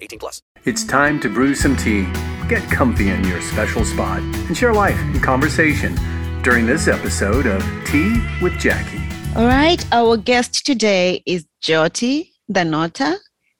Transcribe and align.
18 0.00 0.18
plus. 0.18 0.42
It's 0.64 0.84
time 0.84 1.20
to 1.20 1.28
brew 1.28 1.54
some 1.54 1.76
tea, 1.76 2.04
get 2.48 2.62
comfy 2.70 3.10
in 3.10 3.24
your 3.24 3.40
special 3.40 3.84
spot, 3.84 4.20
and 4.20 4.56
share 4.56 4.72
life 4.74 4.98
and 4.98 5.22
conversation 5.22 5.94
during 6.42 6.66
this 6.66 6.88
episode 6.88 7.46
of 7.46 7.62
Tea 7.86 8.22
with 8.42 8.58
Jackie. 8.58 9.00
All 9.36 9.46
right, 9.46 9.84
our 9.92 10.16
guest 10.16 10.66
today 10.66 11.22
is 11.26 11.46
Jyoti 11.62 12.30
Dhanota. 12.50 13.16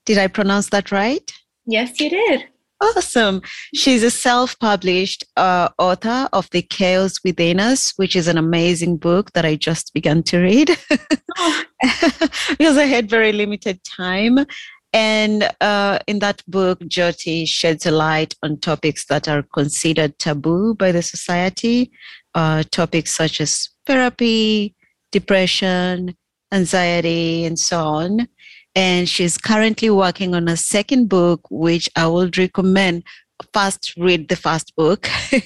Did 0.07 0.19
I 0.19 0.27
pronounce 0.27 0.71
that 0.71 0.91
right? 0.91 1.33
Yes, 1.67 2.01
you 2.01 2.11
did. 2.11 2.47
Awesome. 2.83 3.43
She's 3.75 4.03
a 4.03 4.11
self 4.11 4.59
published 4.59 5.23
uh, 5.37 5.69
author 5.79 6.29
of 6.33 6.49
The 6.51 6.63
Chaos 6.63 7.21
Within 7.23 7.61
Us, 7.61 7.93
which 7.97 8.17
is 8.17 8.27
an 8.27 8.39
amazing 8.39 8.97
book 8.97 9.33
that 9.33 9.45
I 9.45 9.55
just 9.57 9.93
began 9.93 10.23
to 10.25 10.39
read 10.39 10.71
Oh. 11.39 11.63
because 12.51 12.77
I 12.77 12.85
had 12.85 13.09
very 13.09 13.33
limited 13.33 13.83
time. 13.85 14.47
And 14.93 15.49
uh, 15.61 16.01
in 16.07 16.19
that 16.19 16.43
book, 16.49 16.81
Jyoti 16.81 17.47
sheds 17.47 17.87
a 17.87 17.91
light 17.91 18.35
on 18.43 18.59
topics 18.59 19.07
that 19.07 19.29
are 19.29 19.43
considered 19.55 20.19
taboo 20.19 20.75
by 20.75 20.91
the 20.91 21.03
society, 21.03 21.93
uh, 22.35 22.65
topics 22.71 23.13
such 23.13 23.41
as 23.41 23.69
therapy, 23.87 24.75
depression, 25.13 26.17
anxiety, 26.53 27.45
and 27.45 27.59
so 27.59 27.81
on. 27.81 28.29
And 28.75 29.09
she's 29.09 29.39
currently 29.39 29.91
working 29.91 30.35
on 30.35 30.49
a 30.49 30.57
second 30.57 31.09
book 31.09 31.41
which 31.51 31.89
i 31.97 32.07
would 32.07 32.39
recommend 32.39 33.03
first 33.53 33.95
read 33.97 34.29
the 34.29 34.37
first 34.37 34.75
book. 34.77 35.09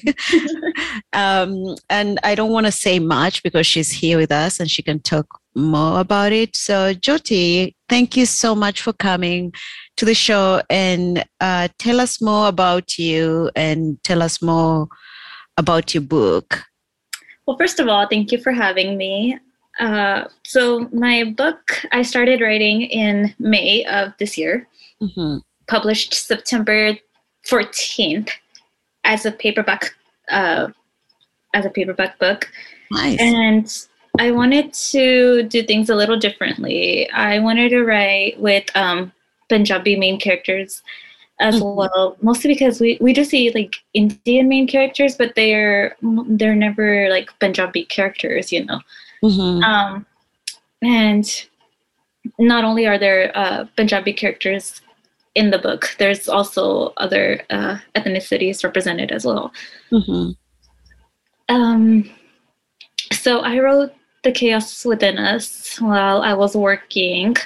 Um, 1.12 1.76
and 1.88 2.18
i 2.24 2.34
don't 2.34 2.50
want 2.50 2.66
to 2.66 2.72
say 2.72 2.98
much 2.98 3.42
because 3.44 3.66
she's 3.68 3.90
here 3.90 4.18
with 4.18 4.32
us 4.32 4.58
and 4.58 4.68
she 4.68 4.82
can 4.82 4.98
talk 5.00 5.26
more 5.54 6.00
about 6.00 6.32
it. 6.32 6.56
So 6.56 6.92
jyoti 6.94 7.74
thank 7.88 8.16
you 8.16 8.26
so 8.26 8.54
much 8.54 8.80
for 8.82 8.92
coming 8.94 9.52
to 9.96 10.04
the 10.04 10.14
show 10.14 10.62
and 10.70 11.24
uh, 11.40 11.68
tell 11.78 12.00
us 12.00 12.20
more 12.20 12.48
about 12.48 12.98
you 12.98 13.50
and 13.54 14.02
tell 14.02 14.22
us 14.22 14.40
more 14.42 14.88
about 15.56 15.94
your 15.94 16.02
book 16.02 16.64
Well, 17.46 17.58
first 17.58 17.78
of 17.78 17.88
all, 17.88 18.06
thank 18.08 18.32
you 18.32 18.38
for 18.38 18.52
having 18.52 18.96
me. 18.96 19.38
Uh, 19.78 20.24
so, 20.44 20.88
my 20.92 21.24
book 21.36 21.82
I 21.92 22.00
started 22.02 22.40
writing 22.40 22.82
in 22.82 23.34
May 23.38 23.84
of 23.84 24.12
this 24.18 24.38
year, 24.38 24.66
Mhm. 25.02 25.42
published 25.68 26.14
September 26.14 26.96
14th 27.50 28.30
as 29.04 29.26
a 29.26 29.32
paperback 29.32 29.94
uh, 30.30 30.68
as 31.52 31.66
a 31.66 31.70
paperback 31.70 32.18
book. 32.18 32.48
nice 32.90 33.20
And 33.20 33.66
I 34.18 34.30
wanted 34.30 34.72
to 34.72 35.42
do 35.44 35.62
things 35.62 35.90
a 35.90 35.94
little 35.96 36.16
differently. 36.16 37.10
I 37.10 37.40
wanted 37.40 37.70
to 37.70 37.82
write 37.84 38.38
with 38.38 38.64
um, 38.76 39.12
Punjabi 39.48 39.96
main 39.96 40.20
characters 40.20 40.82
as 41.40 41.56
Mhm. 41.56 41.74
well, 41.74 42.16
mostly 42.22 42.54
because 42.54 42.80
we, 42.80 42.96
we 43.00 43.12
do 43.12 43.24
see 43.24 43.50
like 43.50 43.74
Indian 43.92 44.48
main 44.48 44.68
characters, 44.68 45.16
but 45.16 45.34
they're 45.34 45.96
they're 46.28 46.54
never 46.54 47.08
like 47.10 47.28
Punjabi 47.40 47.86
characters, 47.86 48.52
you 48.52 48.64
know. 48.64 48.80
Mhm. 49.22 49.62
Um, 49.64 50.06
and 50.82 51.26
not 52.38 52.64
only 52.64 52.86
are 52.86 52.98
there 52.98 53.32
uh, 53.36 53.64
Punjabi 53.76 54.12
characters 54.12 54.80
in 55.34 55.50
the 55.50 55.58
book, 55.58 55.96
there's 55.98 56.28
also 56.28 56.92
other 56.98 57.42
uh, 57.50 57.78
ethnicities 57.96 58.62
represented 58.62 59.10
as 59.10 59.24
well. 59.26 59.52
Mhm. 59.90 60.36
Um, 61.48 62.08
so 63.12 63.40
I 63.40 63.58
wrote 63.58 63.92
The 64.24 64.32
Chaos 64.32 64.84
Within 64.84 65.18
Us 65.18 65.76
while 65.80 66.22
I 66.22 66.34
was 66.34 66.56
working. 66.56 67.36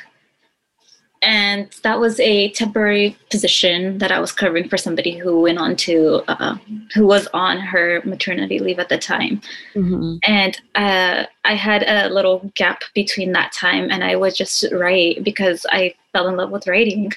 And 1.21 1.69
that 1.83 1.99
was 1.99 2.21
a 2.21 2.51
temporary 2.51 3.17
position 3.29 3.99
that 3.99 4.13
I 4.13 4.21
was 4.21 4.31
covering 4.31 4.69
for 4.69 4.77
somebody 4.77 5.19
who 5.19 5.41
went 5.41 5.59
on 5.59 5.75
to, 5.77 6.23
uh, 6.29 6.57
who 6.95 7.07
was 7.07 7.27
on 7.35 7.59
her 7.59 8.01
maternity 8.05 8.61
leave 8.61 8.79
at 8.79 8.89
the 8.89 8.99
time. 8.99 9.41
Mhm. 9.75 10.21
And 10.23 10.61
uh, 10.77 11.27
I 11.45 11.55
had 11.55 11.83
a 11.83 12.09
little 12.09 12.51
gap 12.55 12.85
between 12.95 13.33
that 13.33 13.53
time 13.53 13.91
and 13.91 14.05
I 14.05 14.15
would 14.15 14.37
just 14.37 14.65
write 14.71 15.25
because 15.25 15.67
I 15.71 15.95
fell 16.13 16.29
in 16.29 16.37
love 16.37 16.51
with 16.51 16.69
writing 16.69 17.13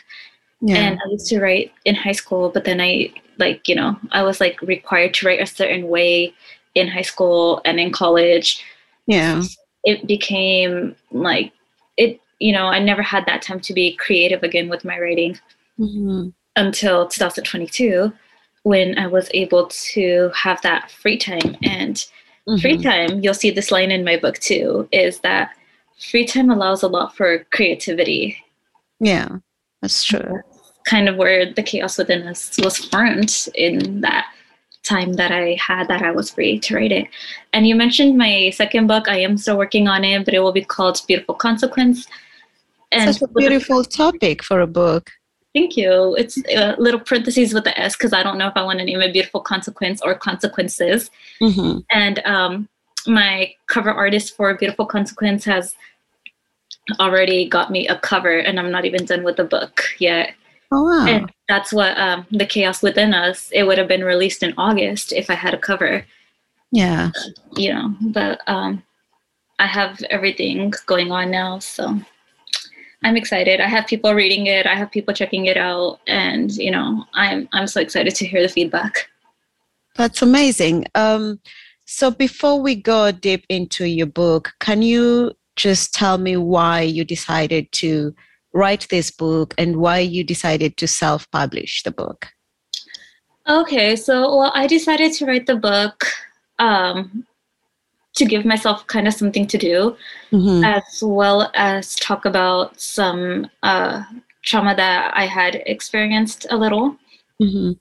yeah 0.62 0.78
and 0.78 1.00
I 1.04 1.10
used 1.10 1.28
to 1.30 1.40
write 1.40 1.72
in 1.86 1.96
high 1.96 2.12
school, 2.12 2.50
but 2.50 2.64
then 2.64 2.80
I 2.80 3.12
like 3.38 3.68
you 3.68 3.76
know 3.76 3.98
I 4.12 4.24
was 4.24 4.40
like 4.40 4.62
required 4.62 5.14
to 5.16 5.26
write 5.26 5.42
a 5.42 5.46
certain 5.46 5.88
way 5.88 6.34
in 6.76 6.88
high 6.88 7.02
school 7.02 7.62
and 7.66 7.80
in 7.80 7.92
college. 7.92 8.64
Yeah 9.08 9.42
It 9.84 10.06
became 10.08 10.96
like 11.12 11.52
it 11.98 12.20
you 12.40 12.52
know 12.54 12.68
I 12.68 12.80
never 12.80 13.02
had 13.02 13.26
that 13.26 13.42
time 13.42 13.60
to 13.62 13.74
be 13.74 13.96
creative 13.96 14.44
again 14.44 14.70
with 14.70 14.86
my 14.86 15.00
writing 15.00 15.38
Mhm. 15.80 16.34
until 16.56 17.08
2022 17.08 18.12
when 18.64 18.98
I 19.00 19.08
was 19.08 19.30
able 19.34 19.68
to 19.94 20.30
have 20.36 20.62
that 20.62 20.92
free 20.92 21.18
time 21.18 21.56
and 21.64 22.04
free 22.62 22.78
Mhm. 22.78 22.84
time 22.84 23.24
you'll 23.24 23.34
see 23.34 23.52
this 23.52 23.72
line 23.72 23.92
in 23.92 24.04
my 24.04 24.18
book 24.18 24.38
too 24.40 24.88
is 24.92 25.20
that 25.20 25.52
free 26.12 26.26
time 26.26 26.50
allows 26.52 26.84
a 26.84 26.88
lot 26.88 27.16
for 27.16 27.46
creativity 27.52 28.38
Yeah, 29.00 29.30
that's 29.82 30.04
true. 30.04 30.42
kind 30.86 31.08
of 31.10 31.16
where 31.16 31.52
the 31.54 31.64
chaos 31.64 31.98
within 31.98 32.28
us 32.28 32.58
was 32.64 32.78
formed 32.78 33.48
in 33.56 34.02
that 34.02 34.26
time 34.84 35.14
that 35.14 35.32
I 35.32 35.58
had 35.60 35.88
that 35.88 36.02
I 36.02 36.12
was 36.12 36.32
free 36.32 36.60
to 36.60 36.76
write 36.76 36.92
it. 36.92 37.08
And 37.54 37.68
you 37.68 37.76
mentioned 37.76 38.18
my 38.18 38.50
second 38.52 38.88
book. 38.88 39.08
I 39.08 39.20
am 39.20 39.38
still 39.38 39.58
working 39.58 39.88
on 39.88 40.04
it, 40.04 40.26
but 40.26 40.34
it 40.34 40.40
will 40.40 40.52
be 40.52 40.64
called 40.64 41.02
Beautiful 41.08 41.36
Consequence. 41.36 42.08
And 42.92 43.14
Such 43.14 43.30
a 43.30 43.34
beautiful 43.34 43.84
topic 43.84 44.44
for 44.44 44.62
a 44.62 44.68
book. 44.68 45.10
thank 45.54 45.76
you. 45.76 46.16
It's 46.18 46.38
uh, 46.56 46.76
little 46.78 47.00
parentheses 47.00 47.54
with 47.54 47.66
the 47.66 47.78
S 47.80 47.96
because 47.98 48.14
I 48.14 48.24
don't 48.24 48.38
know 48.38 48.48
if 48.48 48.54
I 48.56 48.64
want 48.64 48.80
to 48.80 48.86
name 48.86 49.02
it 49.02 49.14
Beautiful 49.14 49.42
Consequence 49.42 50.02
or 50.02 50.16
Consequences. 50.16 51.12
Mhm. 51.42 51.84
And 51.92 52.20
um, 52.26 52.70
my 53.06 53.54
cover 53.68 53.92
artist 53.92 54.36
for 54.36 54.54
Beautiful 54.56 54.86
Consequence 54.86 55.44
has 55.46 55.76
already 57.00 57.48
got 57.48 57.70
me 57.70 57.88
a 57.88 57.98
cover, 58.00 58.38
and 58.38 58.60
I'm 58.60 58.72
not 58.72 58.86
even 58.86 59.06
done 59.06 59.24
with 59.24 59.38
the 59.38 59.44
book 59.44 59.84
yet. 60.00 60.34
Oh 60.72 60.84
wow. 60.84 61.06
And 61.06 61.32
that's 61.50 61.74
what 61.74 61.98
um, 61.98 62.26
the 62.32 62.46
chaos 62.46 62.82
within 62.82 63.14
us. 63.14 63.50
It 63.54 63.64
would 63.64 63.78
have 63.78 63.88
been 63.88 64.04
released 64.04 64.42
in 64.42 64.54
August 64.58 65.12
if 65.12 65.30
I 65.30 65.34
had 65.34 65.54
a 65.54 65.58
cover, 65.58 66.06
yeah. 66.72 67.12
you 67.56 67.74
know. 67.74 67.94
But 68.00 68.42
um, 68.48 68.82
I 69.60 69.68
have 69.68 70.02
everything 70.10 70.74
going 70.86 71.12
on 71.12 71.30
now, 71.30 71.60
so 71.60 72.00
I'm 73.04 73.18
excited. 73.18 73.60
I 73.60 73.68
have 73.68 73.86
people 73.86 74.14
reading 74.14 74.48
it. 74.48 74.66
I 74.66 74.76
have 74.76 74.92
people 74.92 75.14
checking 75.14 75.48
it 75.48 75.58
out, 75.58 76.00
and 76.08 76.52
you 76.56 76.72
know, 76.72 77.04
I'm 77.14 77.50
I'm 77.52 77.68
so 77.68 77.82
excited 77.82 78.16
to 78.16 78.26
hear 78.26 78.42
the 78.42 78.50
feedback. 78.50 79.10
That's 79.96 80.22
amazing. 80.22 80.86
Um, 80.96 81.42
so 81.86 82.12
before 82.12 82.62
we 82.62 82.76
go 82.76 83.12
deep 83.12 83.46
into 83.50 83.86
your 83.86 84.08
book, 84.08 84.54
can 84.60 84.82
you 84.82 85.34
just 85.58 85.94
tell 85.94 86.18
me 86.18 86.38
why 86.38 86.82
you 86.82 87.04
decided 87.04 87.70
to 87.74 88.16
write 88.54 88.88
this 88.90 89.12
book 89.12 89.54
and 89.58 89.78
why 89.78 90.00
you 90.00 90.24
decided 90.24 90.78
to 90.78 90.88
self-publish 90.88 91.84
the 91.84 91.92
book? 91.92 92.28
Okay, 93.48 93.96
so 93.96 94.38
well, 94.38 94.52
I 94.54 94.68
decided 94.68 95.14
to 95.14 95.26
write 95.26 95.48
the 95.48 95.56
book 95.56 96.06
um, 96.60 97.26
to 98.16 98.26
give 98.26 98.46
myself 98.46 98.86
kind 98.88 99.08
of 99.08 99.14
something 99.14 99.48
to 99.48 99.58
do. 99.58 99.96
Mhm. 100.32 100.64
as 100.64 101.04
well 101.04 101.52
as 101.56 101.96
talk 101.96 102.26
about 102.26 102.80
some 102.80 103.50
uh, 103.64 104.04
trauma 104.44 104.76
that 104.76 105.12
I 105.16 105.26
had 105.26 105.56
experienced 105.66 106.46
a 106.50 106.58
little. 106.58 106.96
Mhm. 107.42 107.78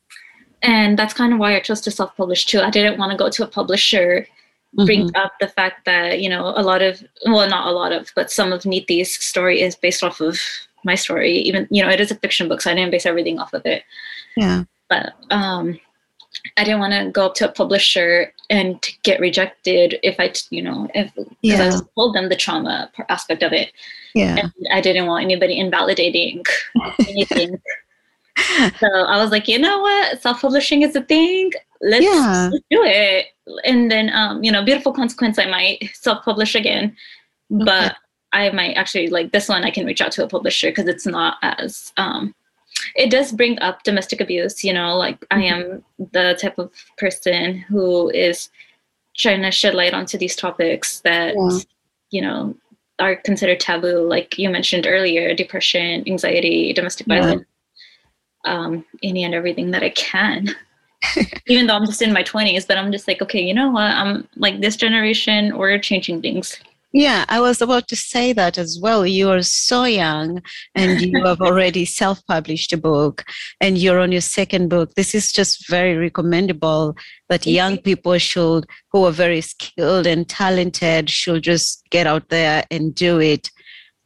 And 0.62 0.98
that's 0.98 1.14
kind 1.14 1.32
of 1.32 1.38
why 1.38 1.56
I 1.56 1.60
chose 1.60 1.80
to 1.82 1.90
self 1.90 2.16
publish 2.16 2.44
too. 2.46 2.60
I 2.60 2.70
didn't 2.70 2.98
want 2.98 3.12
to 3.12 3.18
go 3.18 3.30
to 3.30 3.44
a 3.44 3.46
publisher, 3.46 4.26
bring 4.74 5.08
Mhm. 5.08 5.16
up 5.16 5.32
the 5.40 5.48
fact 5.48 5.84
that, 5.84 6.20
you 6.20 6.28
know, 6.28 6.52
a 6.56 6.62
lot 6.62 6.80
of, 6.82 7.02
well, 7.26 7.48
not 7.48 7.66
a 7.66 7.72
lot 7.72 7.92
of, 7.92 8.10
but 8.14 8.30
some 8.30 8.52
of 8.52 8.62
Niti's 8.62 9.12
story 9.12 9.60
is 9.60 9.74
based 9.74 10.02
off 10.04 10.20
of 10.20 10.38
my 10.84 10.94
story. 10.94 11.32
Even, 11.38 11.66
you 11.70 11.82
know, 11.82 11.90
it 11.90 12.00
is 12.00 12.10
a 12.10 12.14
fiction 12.14 12.48
book, 12.48 12.60
so 12.60 12.70
I 12.70 12.74
didn't 12.74 12.90
base 12.92 13.04
everything 13.06 13.38
off 13.38 13.52
of 13.52 13.66
it. 13.66 13.82
Yeah. 14.36 14.64
But 14.88 15.12
um, 15.30 15.78
I 16.56 16.62
didn't 16.64 16.78
want 16.80 16.92
to 16.92 17.10
go 17.10 17.26
up 17.26 17.34
to 17.36 17.48
a 17.48 17.52
publisher 17.52 18.32
and 18.48 18.80
get 19.02 19.20
rejected 19.20 19.98
if 20.02 20.16
I, 20.20 20.32
you 20.50 20.62
know, 20.62 20.88
if 20.94 21.12
because 21.42 21.60
I 21.60 21.64
Yeah. 21.64 21.80
told 21.96 22.14
them 22.14 22.28
the 22.28 22.36
trauma 22.36 22.90
aspect 23.08 23.42
of 23.42 23.52
it 23.52 23.72
Yeah. 24.14 24.36
and 24.38 24.52
I 24.72 24.80
didn't 24.80 25.06
want 25.06 25.24
anybody 25.24 25.58
invalidating 25.58 26.44
anything. 27.08 27.60
so 28.78 28.86
I 28.88 29.20
was 29.20 29.30
like, 29.32 29.48
you 29.48 29.58
know 29.58 29.80
what, 29.80 30.22
self-publishing 30.22 30.82
is 30.82 30.94
a 30.96 31.02
thing. 31.02 31.50
Let's, 31.82 32.04
Yeah. 32.04 32.50
let's 32.52 32.64
do 32.70 32.82
it. 32.84 33.26
And 33.64 33.90
then, 33.90 34.10
um, 34.10 34.42
you 34.44 34.52
know, 34.52 34.64
beautiful 34.64 34.92
consequence. 34.92 35.38
I 35.38 35.46
might 35.46 35.90
self-publish 35.94 36.54
again, 36.54 36.96
but 37.50 37.96
I 38.32 38.50
might 38.50 38.74
actually 38.74 39.08
like 39.08 39.32
this 39.32 39.48
one. 39.48 39.64
I 39.64 39.70
can 39.70 39.86
reach 39.86 40.00
out 40.00 40.12
to 40.12 40.24
a 40.24 40.28
publisher 40.28 40.70
because 40.70 40.86
it's 40.88 41.06
not 41.06 41.38
as. 41.42 41.92
Um, 41.96 42.34
it 42.94 43.10
does 43.10 43.32
bring 43.32 43.58
up 43.60 43.82
domestic 43.82 44.20
abuse. 44.20 44.62
You 44.62 44.72
know, 44.72 44.96
like 44.96 45.24
I 45.30 45.42
am 45.42 45.82
the 46.12 46.38
type 46.40 46.58
of 46.58 46.70
person 46.98 47.58
who 47.58 48.10
is 48.10 48.50
trying 49.16 49.42
to 49.42 49.50
shed 49.50 49.74
light 49.74 49.92
onto 49.94 50.16
these 50.16 50.36
topics 50.36 51.00
that 51.00 51.34
Yeah. 51.36 51.58
you 52.10 52.22
know 52.22 52.54
are 53.00 53.16
considered 53.16 53.58
taboo 53.60 54.06
like 54.06 54.38
you 54.38 54.48
mentioned 54.50 54.86
earlier 54.86 55.34
depression 55.34 56.04
anxiety 56.06 56.72
domestic 56.72 57.06
Yeah. 57.08 57.20
violence 57.20 57.46
um 58.44 58.84
any 59.02 59.24
and 59.24 59.34
everything 59.34 59.70
that 59.72 59.82
i 59.82 59.90
can 59.90 60.54
even 61.46 61.66
though 61.66 61.74
i'm 61.74 61.86
just 61.86 62.02
in 62.02 62.12
my 62.12 62.22
20s 62.22 62.66
but 62.66 62.76
i'm 62.76 62.92
just 62.92 63.08
like 63.08 63.22
okay 63.22 63.40
you 63.40 63.54
know 63.54 63.70
what 63.70 63.90
i'm 63.90 64.26
like 64.36 64.60
this 64.60 64.76
generation 64.76 65.56
we're 65.56 65.78
changing 65.78 66.20
things 66.20 66.60
Yeah, 66.92 67.24
I 67.28 67.40
was 67.40 67.62
about 67.62 67.86
to 67.88 67.96
say 67.96 68.32
that 68.32 68.58
as 68.58 68.78
well. 68.82 69.06
You 69.06 69.30
are 69.30 69.42
so 69.42 69.84
young 69.84 70.42
and 70.74 71.00
you 71.00 71.22
have 71.24 71.40
already 71.40 71.84
self 71.84 72.24
published 72.26 72.72
a 72.72 72.76
book 72.76 73.24
and 73.60 73.78
you're 73.78 74.00
on 74.00 74.10
your 74.10 74.20
second 74.20 74.70
book. 74.70 74.94
This 74.94 75.14
is 75.14 75.30
just 75.30 75.68
very 75.68 75.96
recommendable 75.96 76.96
that 77.28 77.46
young 77.46 77.78
people 77.78 78.18
should, 78.18 78.66
who 78.90 79.04
are 79.04 79.12
very 79.12 79.40
skilled 79.40 80.06
and 80.06 80.28
talented, 80.28 81.08
should 81.08 81.44
just 81.44 81.84
get 81.90 82.08
out 82.08 82.28
there 82.28 82.64
and 82.72 82.92
do 82.92 83.20
it 83.20 83.52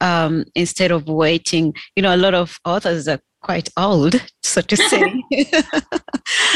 um, 0.02 0.44
instead 0.54 0.90
of 0.90 1.08
waiting. 1.08 1.74
You 1.96 2.02
know, 2.02 2.14
a 2.14 2.18
lot 2.18 2.34
of 2.34 2.58
authors 2.66 3.08
are 3.08 3.20
quite 3.44 3.68
old, 3.76 4.14
so 4.42 4.60
to 4.62 4.76
say. 4.76 5.04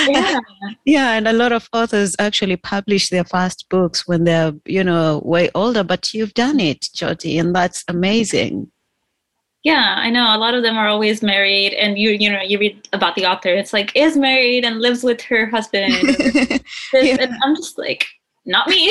yeah 0.08 0.38
Yeah, 0.86 1.12
and 1.16 1.28
a 1.28 1.32
lot 1.32 1.52
of 1.52 1.68
authors 1.72 2.16
actually 2.18 2.56
publish 2.56 3.10
their 3.10 3.24
first 3.24 3.66
books 3.68 4.08
when 4.08 4.24
they're, 4.24 4.52
you 4.64 4.82
know, 4.82 5.20
way 5.24 5.50
older, 5.54 5.84
but 5.84 6.12
you've 6.14 6.34
done 6.34 6.58
it, 6.60 6.80
Jyoti, 6.96 7.38
and 7.40 7.54
that's 7.54 7.84
amazing. 7.88 8.70
yeah 9.64 9.96
i 10.06 10.08
know 10.14 10.26
a 10.36 10.38
lot 10.44 10.54
of 10.56 10.62
them 10.62 10.76
are 10.80 10.88
always 10.94 11.18
married 11.34 11.72
and 11.82 11.98
you 12.02 12.10
you 12.22 12.30
know 12.32 12.40
you 12.50 12.56
read 12.64 12.76
about 12.98 13.14
the 13.16 13.26
author 13.30 13.52
it's 13.60 13.72
like 13.78 13.90
is 14.04 14.14
married 14.28 14.62
and 14.68 14.74
lives 14.86 15.02
with 15.08 15.20
her 15.30 15.42
husband 15.54 15.92
Yeah. 17.06 17.16
and 17.22 17.32
i'm 17.44 17.54
just 17.62 17.76
like 17.86 18.02
not 18.54 18.68
me 18.74 18.82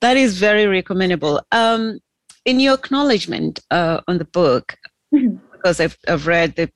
that 0.00 0.16
is 0.24 0.38
very 0.38 0.64
recommendable. 0.78 1.36
Um, 1.60 1.98
in 2.50 2.56
your 2.64 2.74
acknowledgement 2.80 3.54
uh, 3.78 3.98
on 4.08 4.14
the 4.22 4.28
book, 4.40 4.66
Mhm. 5.12 5.38
Because 5.62 5.80
I've, 5.80 5.96
I've 6.08 6.26
read 6.26 6.56
the 6.56 6.70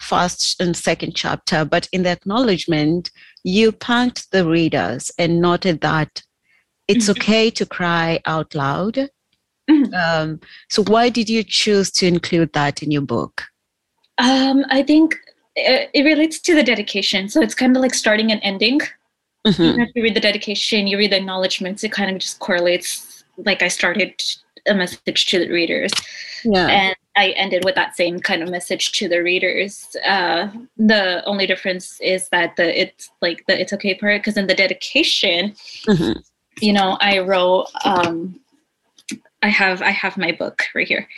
first 0.00 0.60
and 0.60 0.76
second 0.76 1.14
chapter, 1.14 1.64
but 1.64 1.88
in 1.92 2.02
the 2.02 2.10
acknowledgement, 2.10 3.10
you 3.44 3.72
punked 3.72 4.30
the 4.30 4.46
readers 4.46 5.10
and 5.18 5.40
noted 5.40 5.80
that 5.82 6.22
it's 6.88 7.06
Mhm. 7.06 7.10
okay 7.10 7.50
to 7.50 7.66
cry 7.66 8.20
out 8.26 8.54
loud. 8.54 9.08
Mhm. 9.70 9.94
Um, 9.94 10.40
so, 10.70 10.82
why 10.84 11.08
did 11.08 11.28
you 11.28 11.44
choose 11.44 11.90
to 11.92 12.06
include 12.06 12.52
that 12.54 12.82
in 12.82 12.90
your 12.90 13.02
book? 13.02 13.42
um 14.18 14.62
i 14.68 14.82
think 14.82 15.16
it, 15.56 15.88
it 15.94 16.02
relates 16.04 16.38
to 16.38 16.54
the 16.54 16.62
dedication 16.62 17.30
so 17.30 17.40
it's 17.40 17.54
kind 17.54 17.74
of 17.74 17.80
like 17.80 17.94
starting 17.94 18.30
and 18.30 18.40
ending 18.44 18.78
Mhm. 19.46 19.68
even 19.70 19.80
if 19.80 19.88
you 19.94 20.02
read 20.02 20.14
the 20.14 20.20
dedication, 20.20 20.86
you 20.86 20.98
read 20.98 21.10
the 21.12 21.16
acknowledgments, 21.16 21.82
it 21.82 21.90
kind 21.90 22.10
of 22.14 22.18
just 22.18 22.38
correlates. 22.38 23.24
Like 23.38 23.60
I 23.62 23.68
started 23.68 24.12
a 24.68 24.74
message 24.74 25.26
to 25.30 25.38
the 25.40 25.48
readers, 25.50 25.90
Yeah. 26.44 26.68
and 26.68 26.96
I 27.16 27.30
ended 27.30 27.64
with 27.64 27.74
that 27.74 27.94
same 27.96 28.20
kind 28.20 28.42
of 28.42 28.48
message 28.50 28.92
to 28.92 29.08
the 29.08 29.22
readers. 29.22 29.94
Uh, 30.04 30.48
the 30.76 31.22
only 31.26 31.46
difference 31.46 32.00
is 32.00 32.28
that 32.30 32.56
the 32.56 32.80
it's 32.80 33.10
like 33.20 33.44
the 33.46 33.60
it's 33.60 33.72
okay 33.74 33.94
part 33.94 34.20
because 34.20 34.36
in 34.36 34.46
the 34.46 34.54
dedication, 34.54 35.54
Mhm. 35.86 36.22
you 36.60 36.72
know, 36.72 36.96
I 37.00 37.18
wrote. 37.18 37.66
Um, 37.84 38.40
I 39.42 39.48
have 39.48 39.82
I 39.82 39.90
have 39.90 40.16
my 40.16 40.32
book 40.32 40.62
right 40.74 40.86
here. 40.88 41.08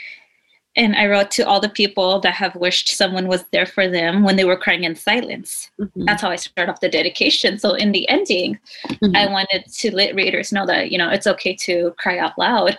And 0.77 0.97
I 0.97 1.07
wrote 1.07 1.31
to 1.33 1.47
all 1.47 1.61
the 1.61 1.69
people 1.69 2.19
that 2.21 2.35
have 2.35 2.57
wished 2.57 2.97
someone 2.97 3.29
was 3.29 3.45
there 3.53 3.67
for 3.67 3.87
them 3.87 4.25
when 4.25 4.35
they 4.35 4.45
were 4.45 4.57
crying 4.57 4.83
in 4.83 4.97
silence 4.97 5.71
Mhm. 5.79 6.05
that's 6.07 6.21
how 6.23 6.31
I 6.31 6.35
start 6.37 6.69
off 6.69 6.81
the 6.81 6.89
dedication. 6.89 7.59
So 7.61 7.75
in 7.75 7.93
the 7.93 8.09
ending, 8.09 8.59
Mhm. 8.89 9.17
I 9.17 9.27
wanted 9.29 9.67
to 9.73 9.95
let 9.95 10.17
readers 10.17 10.51
know 10.53 10.67
that 10.67 10.91
you 10.91 10.99
know 10.99 11.11
it's 11.11 11.29
okay 11.29 11.55
to 11.67 11.95
cry 11.99 12.19
out 12.19 12.37
loud. 12.39 12.77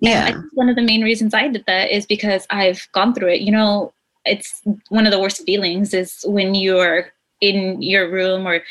Yeah. 0.00 0.40
one 0.52 0.68
of 0.68 0.76
the 0.76 0.82
main 0.82 1.02
reasons 1.02 1.32
I 1.34 1.48
did 1.48 1.64
that 1.66 1.90
is 1.90 2.06
because 2.06 2.46
I've 2.50 2.86
gone 2.92 3.14
through 3.14 3.28
it. 3.28 3.40
You 3.40 3.52
know, 3.52 3.92
it's 4.24 4.62
one 4.88 5.06
of 5.06 5.12
the 5.12 5.20
worst 5.20 5.44
feelings 5.44 5.94
is 5.94 6.24
when 6.26 6.54
you're 6.54 7.12
in 7.40 7.80
your 7.80 8.10
room 8.10 8.46
or 8.46 8.62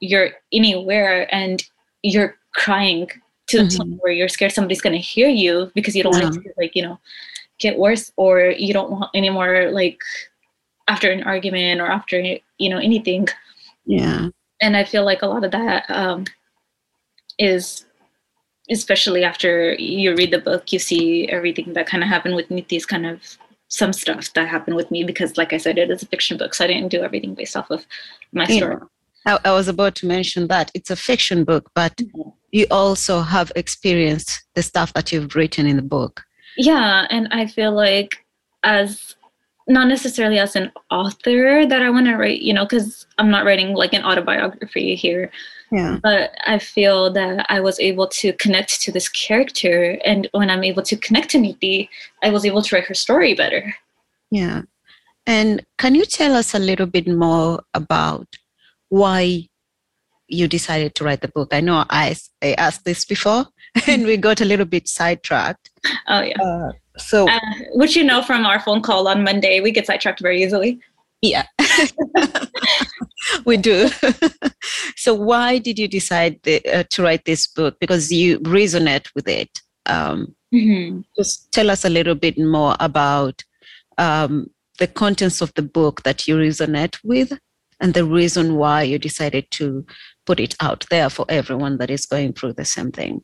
you're 0.00 0.30
anywhere 0.52 1.32
and 1.34 1.62
you're 2.02 2.36
crying 2.54 3.08
to 3.46 3.58
the 3.58 3.64
Mhm. 3.64 3.76
point 3.76 3.96
where 4.02 4.12
you're 4.12 4.28
scared 4.28 4.52
somebody's 4.52 4.80
going 4.80 4.94
to 4.94 4.98
hear 4.98 5.28
you 5.28 5.70
because 5.74 5.94
you 5.94 6.02
don't 6.02 6.12
want 6.12 6.36
it 6.36 6.42
to 6.42 6.52
like 6.56 6.74
you 6.74 6.82
know 6.82 6.98
get 7.58 7.78
worse 7.78 8.10
or 8.16 8.50
you 8.50 8.72
don't 8.72 8.90
want 8.90 9.10
any 9.14 9.28
more 9.30 9.70
like 9.70 9.98
after 10.88 11.10
an 11.10 11.22
argument 11.24 11.80
or 11.80 11.86
after 11.86 12.18
you 12.58 12.68
know 12.70 12.78
anything 12.78 13.26
Yeah. 13.86 14.28
and 14.60 14.76
i 14.76 14.84
feel 14.84 15.04
like 15.04 15.22
a 15.22 15.26
lot 15.26 15.44
of 15.44 15.50
that 15.50 15.84
um, 15.90 16.24
is 17.38 17.84
especially 18.70 19.24
after 19.24 19.74
you 19.74 20.14
read 20.14 20.30
the 20.30 20.38
book 20.38 20.72
you 20.72 20.78
see 20.78 21.28
everything 21.28 21.72
that 21.74 21.86
kind 21.86 22.02
of 22.02 22.08
happened 22.08 22.34
with 22.34 22.48
Niti's 22.48 22.86
kind 22.86 23.06
of 23.06 23.20
some 23.68 23.92
stuff 23.92 24.32
that 24.34 24.48
happened 24.48 24.76
with 24.76 24.90
me 24.90 25.04
because 25.04 25.36
like 25.36 25.52
i 25.52 25.56
said 25.56 25.78
it 25.78 25.90
is 25.90 26.02
a 26.02 26.06
fiction 26.06 26.36
book 26.36 26.54
so 26.54 26.64
i 26.64 26.68
didn't 26.68 26.88
do 26.90 27.02
everything 27.02 27.34
based 27.34 27.56
off 27.56 27.70
of 27.70 27.84
my 28.32 28.46
Yeah. 28.48 28.56
story 28.56 28.76
I, 29.26 29.38
I 29.46 29.52
was 29.52 29.68
about 29.68 29.94
to 29.96 30.06
mention 30.06 30.48
that 30.48 30.70
it's 30.74 30.90
a 30.90 30.96
fiction 30.96 31.44
book, 31.44 31.70
but 31.74 31.96
mm-hmm. 31.96 32.28
you 32.52 32.66
also 32.70 33.22
have 33.22 33.50
experienced 33.56 34.44
the 34.54 34.62
stuff 34.62 34.92
that 34.92 35.12
you've 35.12 35.34
written 35.34 35.66
in 35.66 35.76
the 35.76 35.82
book. 35.82 36.22
yeah 36.56 37.06
and 37.10 37.28
i 37.32 37.46
feel 37.46 37.72
like 37.72 38.24
as 38.62 39.16
not 39.66 39.88
necessarily 39.88 40.38
as 40.38 40.56
an 40.56 40.70
author 40.90 41.66
that 41.66 41.82
i 41.82 41.88
want 41.90 42.06
to 42.06 42.16
write 42.16 42.40
you 42.42 42.52
know 42.52 42.64
because 42.64 43.06
i'm 43.18 43.30
not 43.30 43.44
writing 43.44 43.74
like 43.74 43.92
an 43.94 44.04
autobiography 44.04 44.94
here 44.94 45.30
Yeah. 45.72 45.98
but 46.02 46.30
I 46.46 46.58
feel 46.58 47.10
that 47.14 47.46
I 47.48 47.58
was 47.60 47.80
able 47.80 48.06
to 48.20 48.32
connect 48.34 48.80
to 48.82 48.92
this 48.92 49.08
character, 49.08 49.98
and 50.04 50.28
when 50.32 50.48
I'm 50.50 50.62
able 50.62 50.82
to 50.90 50.96
connect 50.96 51.30
to 51.30 51.38
Niti, 51.38 51.88
I 52.22 52.30
was 52.30 52.44
able 52.44 52.62
to 52.62 52.70
write 52.76 52.86
her 52.86 52.94
story 52.94 53.34
better. 53.34 53.74
Yeah. 54.30 54.62
And 55.26 55.64
can 55.78 55.94
you 55.98 56.04
tell 56.04 56.36
us 56.36 56.54
a 56.54 56.58
little 56.60 56.86
bit 56.86 57.08
more 57.08 57.62
about 57.72 58.28
why 58.90 59.48
you 60.28 60.46
decided 60.46 60.94
to 60.94 61.04
write 61.04 61.22
the 61.22 61.32
book? 61.34 61.48
I 61.52 61.60
know 61.60 61.84
I, 61.90 62.14
I 62.42 62.52
asked 62.54 62.84
this 62.84 63.04
before 63.04 63.46
and 63.88 64.04
we 64.06 64.16
got 64.16 64.40
a 64.40 64.44
little 64.44 64.66
bit 64.66 64.86
sidetracked. 64.86 65.70
Oh 66.06 66.20
yeah, 66.20 66.40
Uh, 66.40 66.70
so, 66.98 67.28
uh, 67.28 67.40
which 67.72 67.96
you 67.96 68.04
know 68.04 68.22
from 68.22 68.46
our 68.46 68.60
phone 68.60 68.82
call 68.82 69.08
on 69.08 69.22
Monday, 69.24 69.60
we 69.60 69.70
get 69.70 69.86
sidetracked 69.86 70.20
very 70.20 70.42
easily. 70.42 70.80
yeah, 71.22 71.46
we 73.46 73.56
do. 73.56 73.88
so, 74.96 75.14
why 75.14 75.58
did 75.58 75.78
you 75.78 75.88
decide 75.88 76.40
the, 76.42 76.64
uh, 76.66 76.84
to 76.90 77.02
write 77.02 77.24
this 77.24 77.46
book? 77.46 77.76
Because 77.80 78.12
you 78.12 78.38
resonate 78.40 79.08
with 79.14 79.28
it. 79.28 79.60
Um, 79.86 80.34
Mhm. 80.54 81.02
just 81.18 81.50
tell 81.50 81.68
us 81.68 81.84
a 81.84 81.88
little 81.90 82.14
bit 82.14 82.38
more 82.38 82.76
about 82.78 83.42
um, 83.98 84.48
the 84.78 84.86
contents 84.86 85.40
of 85.40 85.52
the 85.54 85.62
book 85.62 86.02
that 86.04 86.28
you 86.28 86.36
resonate 86.36 86.96
with 87.02 87.36
and 87.80 87.92
the 87.92 88.04
reason 88.04 88.54
why 88.56 88.82
you 88.82 88.98
decided 88.98 89.50
to 89.50 89.84
put 90.26 90.38
it 90.38 90.54
out 90.60 90.86
there 90.90 91.10
for 91.10 91.26
everyone 91.28 91.78
that 91.78 91.90
is 91.90 92.06
going 92.06 92.32
through 92.34 92.52
the 92.52 92.64
same 92.64 92.92
thing. 92.92 93.20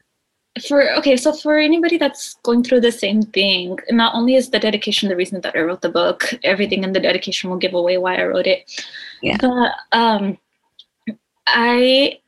For 0.67 0.91
okay, 0.99 1.17
so 1.17 1.33
for 1.33 1.59
anybody 1.59 1.97
that's 1.97 2.35
going 2.43 2.65
through 2.65 2.81
the 2.81 2.91
same 2.93 3.23
thing, 3.23 3.79
not 3.91 4.15
only 4.15 4.35
is 4.35 4.51
the 4.51 4.59
dedication 4.59 5.09
the 5.09 5.17
reason 5.17 5.41
that 5.43 5.55
I 5.57 5.61
wrote 5.61 5.81
the 5.81 5.89
book, 5.89 6.35
everything 6.43 6.83
in 6.83 6.93
the 6.93 7.01
dedication 7.01 7.49
will 7.51 7.57
give 7.57 7.73
away 7.75 7.99
why 7.99 8.17
I 8.17 8.25
wrote 8.27 8.47
it. 8.49 8.69
Yeah. 9.23 9.37
But 9.41 9.73
um, 9.93 10.39
I 11.47 12.19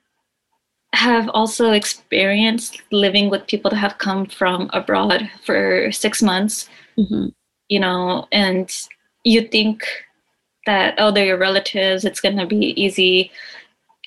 have 0.95 1.29
also 1.31 1.73
experienced 1.73 2.83
living 2.93 3.29
with 3.29 3.47
people 3.49 3.71
that 3.71 3.79
have 3.79 3.99
come 3.99 4.27
from 4.27 4.71
abroad 4.73 5.29
for 5.45 5.91
six 5.91 6.23
months. 6.23 6.69
Mhm. 6.99 7.33
you 7.69 7.81
know, 7.81 8.29
and 8.33 8.71
you 9.25 9.41
think 9.49 9.83
that 10.67 10.95
oh 10.99 11.11
they're 11.11 11.25
your 11.27 11.39
relatives, 11.39 12.05
it's 12.05 12.21
gonna 12.21 12.47
be 12.47 12.75
easy. 12.81 13.33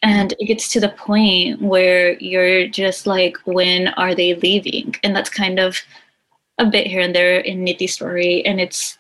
And 0.05 0.33
it 0.39 0.45
gets 0.45 0.71
to 0.73 0.79
the 0.79 0.89
point 0.89 1.59
where 1.63 2.13
you're 2.19 2.67
just 2.67 3.07
like, 3.07 3.37
when 3.45 3.87
are 3.97 4.13
they 4.13 4.35
leaving? 4.35 4.93
And 5.03 5.15
that's 5.15 5.31
kind 5.31 5.59
of 5.59 5.81
a 6.59 6.65
bit 6.65 6.85
here 6.85 7.01
and 7.01 7.15
there 7.15 7.39
in 7.39 7.65
Niti's 7.65 7.93
story. 7.93 8.45
And 8.45 8.61
it's 8.61 8.99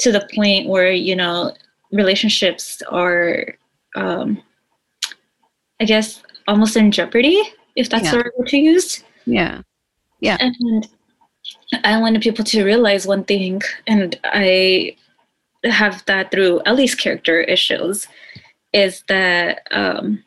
to 0.00 0.12
the 0.12 0.28
point 0.34 0.68
where, 0.68 0.92
you 0.92 1.16
know, 1.16 1.54
relationships 1.90 2.82
are 2.90 3.56
um 3.96 4.42
I 5.80 5.84
guess 5.84 6.22
almost 6.46 6.76
in 6.76 6.90
jeopardy, 6.90 7.42
if 7.74 7.88
that's 7.88 8.04
Yeah. 8.04 8.10
the 8.12 8.18
right 8.18 8.38
word 8.38 8.48
to 8.48 8.58
use. 8.58 9.02
Yeah. 9.24 9.62
Yeah. 10.20 10.36
And 10.38 10.86
I 11.82 11.98
wanted 11.98 12.20
people 12.20 12.44
to 12.44 12.64
realize 12.64 13.06
one 13.06 13.24
thing, 13.24 13.62
and 13.86 14.18
I 14.22 14.96
have 15.64 16.04
that 16.04 16.30
through 16.30 16.60
Ellie's 16.66 16.94
character 16.94 17.40
issues, 17.40 18.06
is 18.72 19.02
that 19.08 19.66
um, 19.70 20.22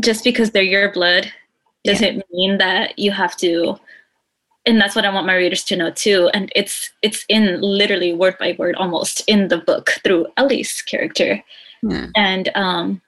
just 0.00 0.24
because 0.24 0.50
they're 0.50 0.62
your 0.62 0.92
blood 0.92 1.30
doesn't 1.84 2.24
mean 2.32 2.58
that 2.58 2.98
you 2.98 3.10
have 3.12 3.36
to. 3.36 3.76
And 4.66 4.80
that's 4.80 4.96
what 4.96 5.04
I 5.04 5.12
want 5.12 5.26
my 5.26 5.34
readers 5.36 5.62
to 5.64 5.76
know 5.76 5.90
too. 5.90 6.30
And 6.32 6.50
it's 6.56 6.90
it's 7.02 7.24
in 7.28 7.60
literally 7.60 8.12
word 8.14 8.36
by 8.38 8.56
word 8.58 8.74
almost 8.76 9.22
in 9.26 9.48
the 9.48 9.58
book 9.58 9.90
through 10.02 10.26
Ellie's 10.36 10.80
character 10.82 11.42
Yeah. 11.82 12.06
and 12.16 12.50
um 12.54 13.02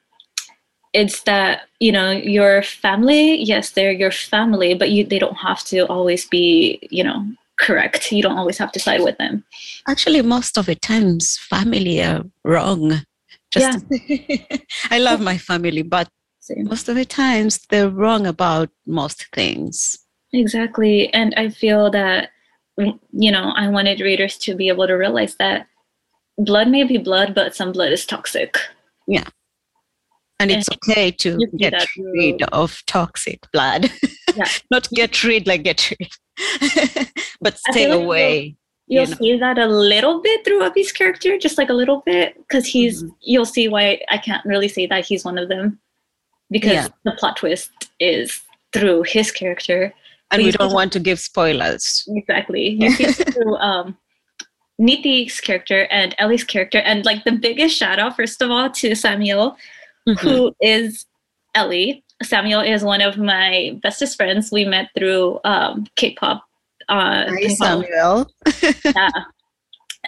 it's 0.93 1.23
that 1.23 1.63
you 1.81 1.93
know 1.93 2.11
your 2.11 2.63
family 2.63 3.37
yes 3.43 3.71
they're 3.71 3.93
your 3.93 4.13
family 4.13 4.75
but 4.75 4.91
you 4.91 5.05
they 5.05 5.19
don't 5.19 5.37
have 5.49 5.63
to 5.65 5.81
always 5.89 6.27
be 6.29 6.79
you 6.91 7.03
know 7.05 7.27
correct 7.59 8.13
you 8.13 8.23
don't 8.23 8.39
always 8.39 8.59
have 8.59 8.71
to 8.73 8.79
side 8.81 9.03
with 9.03 9.17
them 9.19 9.45
Actually, 9.89 10.23
most 10.23 10.59
of 10.59 10.67
the 10.67 10.75
times, 10.75 11.39
family 11.39 12.03
are 12.03 12.23
wrong. 12.45 13.01
Just 13.51 13.85
I 14.91 14.99
love 14.99 15.21
my 15.21 15.39
family, 15.39 15.83
but 15.83 16.09
Most 16.57 16.89
of 16.89 16.95
the 16.97 17.05
times 17.05 17.61
they're 17.71 17.91
wrong 17.91 18.27
about 18.27 18.71
most 18.87 19.27
things. 19.35 19.99
exactly 20.33 21.13
and 21.15 21.33
i 21.37 21.49
feel 21.49 21.91
that 21.91 22.31
mm, 22.79 22.99
you 23.13 23.31
know 23.31 23.53
i 23.57 23.69
wanted 23.69 24.01
readers 24.01 24.37
to 24.37 24.55
be 24.55 24.69
able 24.69 24.87
to 24.87 24.95
realize 24.95 25.37
that 25.37 25.67
blood 26.37 26.69
may 26.69 26.83
be 26.85 26.99
blood 26.99 27.35
but 27.35 27.55
some 27.55 27.73
blood 27.73 27.93
is 27.93 28.05
toxic 28.05 28.59
Yeah. 29.07 29.29
And 30.39 30.51
it's 30.51 30.69
okay 30.77 31.11
to 31.25 31.39
get 31.57 31.73
rid 31.97 32.43
of 32.53 32.83
toxic 32.87 33.41
blood. 33.55 33.89
Yeah. 34.37 34.45
Not 34.71 34.85
get 34.91 35.25
rid 35.25 35.47
like 35.47 35.63
get 35.63 35.81
rid, 35.91 36.11
but 37.41 37.57
stay 37.71 37.89
away. 37.91 38.57
you'll 38.87 39.05
you 39.05 39.11
know. 39.11 39.17
see 39.17 39.39
that 39.39 39.57
a 39.59 39.67
little 39.67 40.21
bit 40.21 40.45
through 40.45 40.63
Uppy's 40.63 40.93
character 40.93 41.39
just 41.39 41.57
like 41.57 41.71
a 41.71 41.79
little 41.83 42.03
bit 42.05 42.35
because 42.43 42.67
he's 42.67 43.03
Mm-hmm. 43.03 43.17
you'll 43.31 43.47
see 43.57 43.67
why 43.69 43.85
i 44.11 44.19
can't 44.19 44.45
really 44.45 44.69
say 44.69 44.85
that 44.93 45.07
he's 45.09 45.25
one 45.25 45.39
of 45.39 45.49
them 45.49 45.79
because 46.51 46.73
Yeah. 46.73 46.89
the 47.05 47.13
plot 47.13 47.37
twist 47.37 47.71
is 48.01 48.41
through 48.73 49.03
his 49.05 49.31
character 49.33 49.93
And 50.31 50.43
we 50.43 50.51
don't 50.51 50.73
want 50.73 50.93
to 50.93 51.01
give 51.01 51.19
spoilers. 51.21 52.05
Exactly. 52.09 52.71
You 52.81 52.91
see 52.91 53.13
through 53.13 53.57
um, 53.57 53.97
Niti's 54.81 55.41
character 55.41 55.87
and 55.91 56.15
Ellie's 56.19 56.45
character. 56.45 56.79
And 56.79 57.05
like 57.05 57.25
the 57.25 57.33
biggest 57.33 57.77
shout 57.77 57.99
out, 57.99 58.17
first 58.17 58.43
of 58.43 58.51
all, 58.51 58.71
to 58.71 58.95
Samuel, 58.95 59.57
Mm-hmm. 60.09 60.19
who 60.29 60.55
is 60.61 61.05
Ellie. 61.55 62.05
Samuel 62.23 62.61
is 62.61 62.85
one 62.85 63.01
of 63.01 63.19
my 63.19 63.77
bestest 63.83 64.17
friends. 64.17 64.53
We 64.53 64.65
met 64.65 64.89
through 64.97 65.41
um, 65.45 65.87
K-pop. 65.97 66.45
Uh, 66.89 67.27
Hi, 67.29 67.37
K-pop. 67.37 67.57
Samuel. 67.57 68.31
Yeah. 68.85 69.11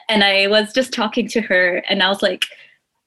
And 0.09 0.23
I 0.25 0.47
was 0.47 0.73
just 0.73 0.93
talking 0.93 1.27
to 1.31 1.41
her 1.43 1.83
and 1.89 2.03
I 2.03 2.09
was 2.09 2.23
like, 2.23 2.45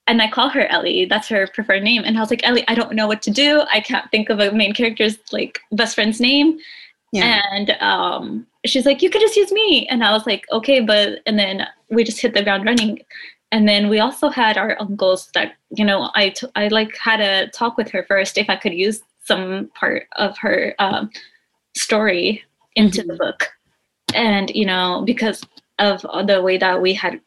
and 0.08 0.22
I 0.22 0.30
call 0.30 0.50
her 0.50 0.68
Ellie. 0.68 1.06
That's 1.06 1.28
her 1.30 1.48
preferred 1.48 1.84
name. 1.84 2.04
And 2.06 2.18
I 2.18 2.22
was 2.22 2.30
like, 2.30 2.46
Ellie, 2.46 2.68
I 2.68 2.76
don't 2.76 2.94
know 2.94 3.08
what 3.08 3.22
to 3.24 3.32
do. 3.32 3.64
I 3.72 3.80
can't 3.80 4.10
think 4.12 4.30
of 4.30 4.40
a 4.40 4.52
main 4.52 4.74
character's 4.74 5.18
like 5.32 5.60
best 5.72 5.96
friend's 5.96 6.20
name. 6.20 6.60
Yeah. 7.12 7.42
And 7.52 7.72
um, 7.82 8.48
she's 8.66 8.86
like, 8.86 9.02
you 9.02 9.10
could 9.10 9.22
just 9.22 9.36
use 9.36 9.52
me. 9.52 9.88
And 9.88 10.04
I 10.04 10.12
was 10.12 10.26
like, 10.26 10.46
okay, 10.52 10.80
but 10.80 11.20
and 11.26 11.38
then 11.38 11.68
we 11.90 12.04
just 12.04 12.22
hit 12.22 12.34
the 12.34 12.44
ground 12.44 12.66
running. 12.66 13.02
And 13.52 13.68
then 13.68 13.90
we 13.90 14.00
also 14.00 14.30
had 14.30 14.58
our 14.58 14.78
uncles 14.80 15.30
that 15.34 15.54
you 15.72 15.84
know 15.84 16.10
I 16.16 16.30
t- 16.30 16.48
I 16.56 16.70
like 16.70 16.96
had 16.96 17.20
a 17.20 17.50
talk 17.50 17.78
with 17.78 17.92
her 17.92 18.04
first 18.08 18.38
if 18.38 18.50
I 18.50 18.56
could 18.56 18.74
use 18.74 19.02
some 19.26 19.70
part 19.76 20.08
of 20.16 20.38
her 20.38 20.74
um, 20.80 21.12
story 21.76 22.44
into 22.76 23.04
the 23.04 23.16
book, 23.16 23.50
and 24.16 24.50
you 24.52 24.66
know 24.66 25.04
because 25.06 25.44
of 25.80 26.02
the 26.28 26.42
way 26.42 26.58
that 26.58 26.82
we 26.82 26.94
had 26.94 27.20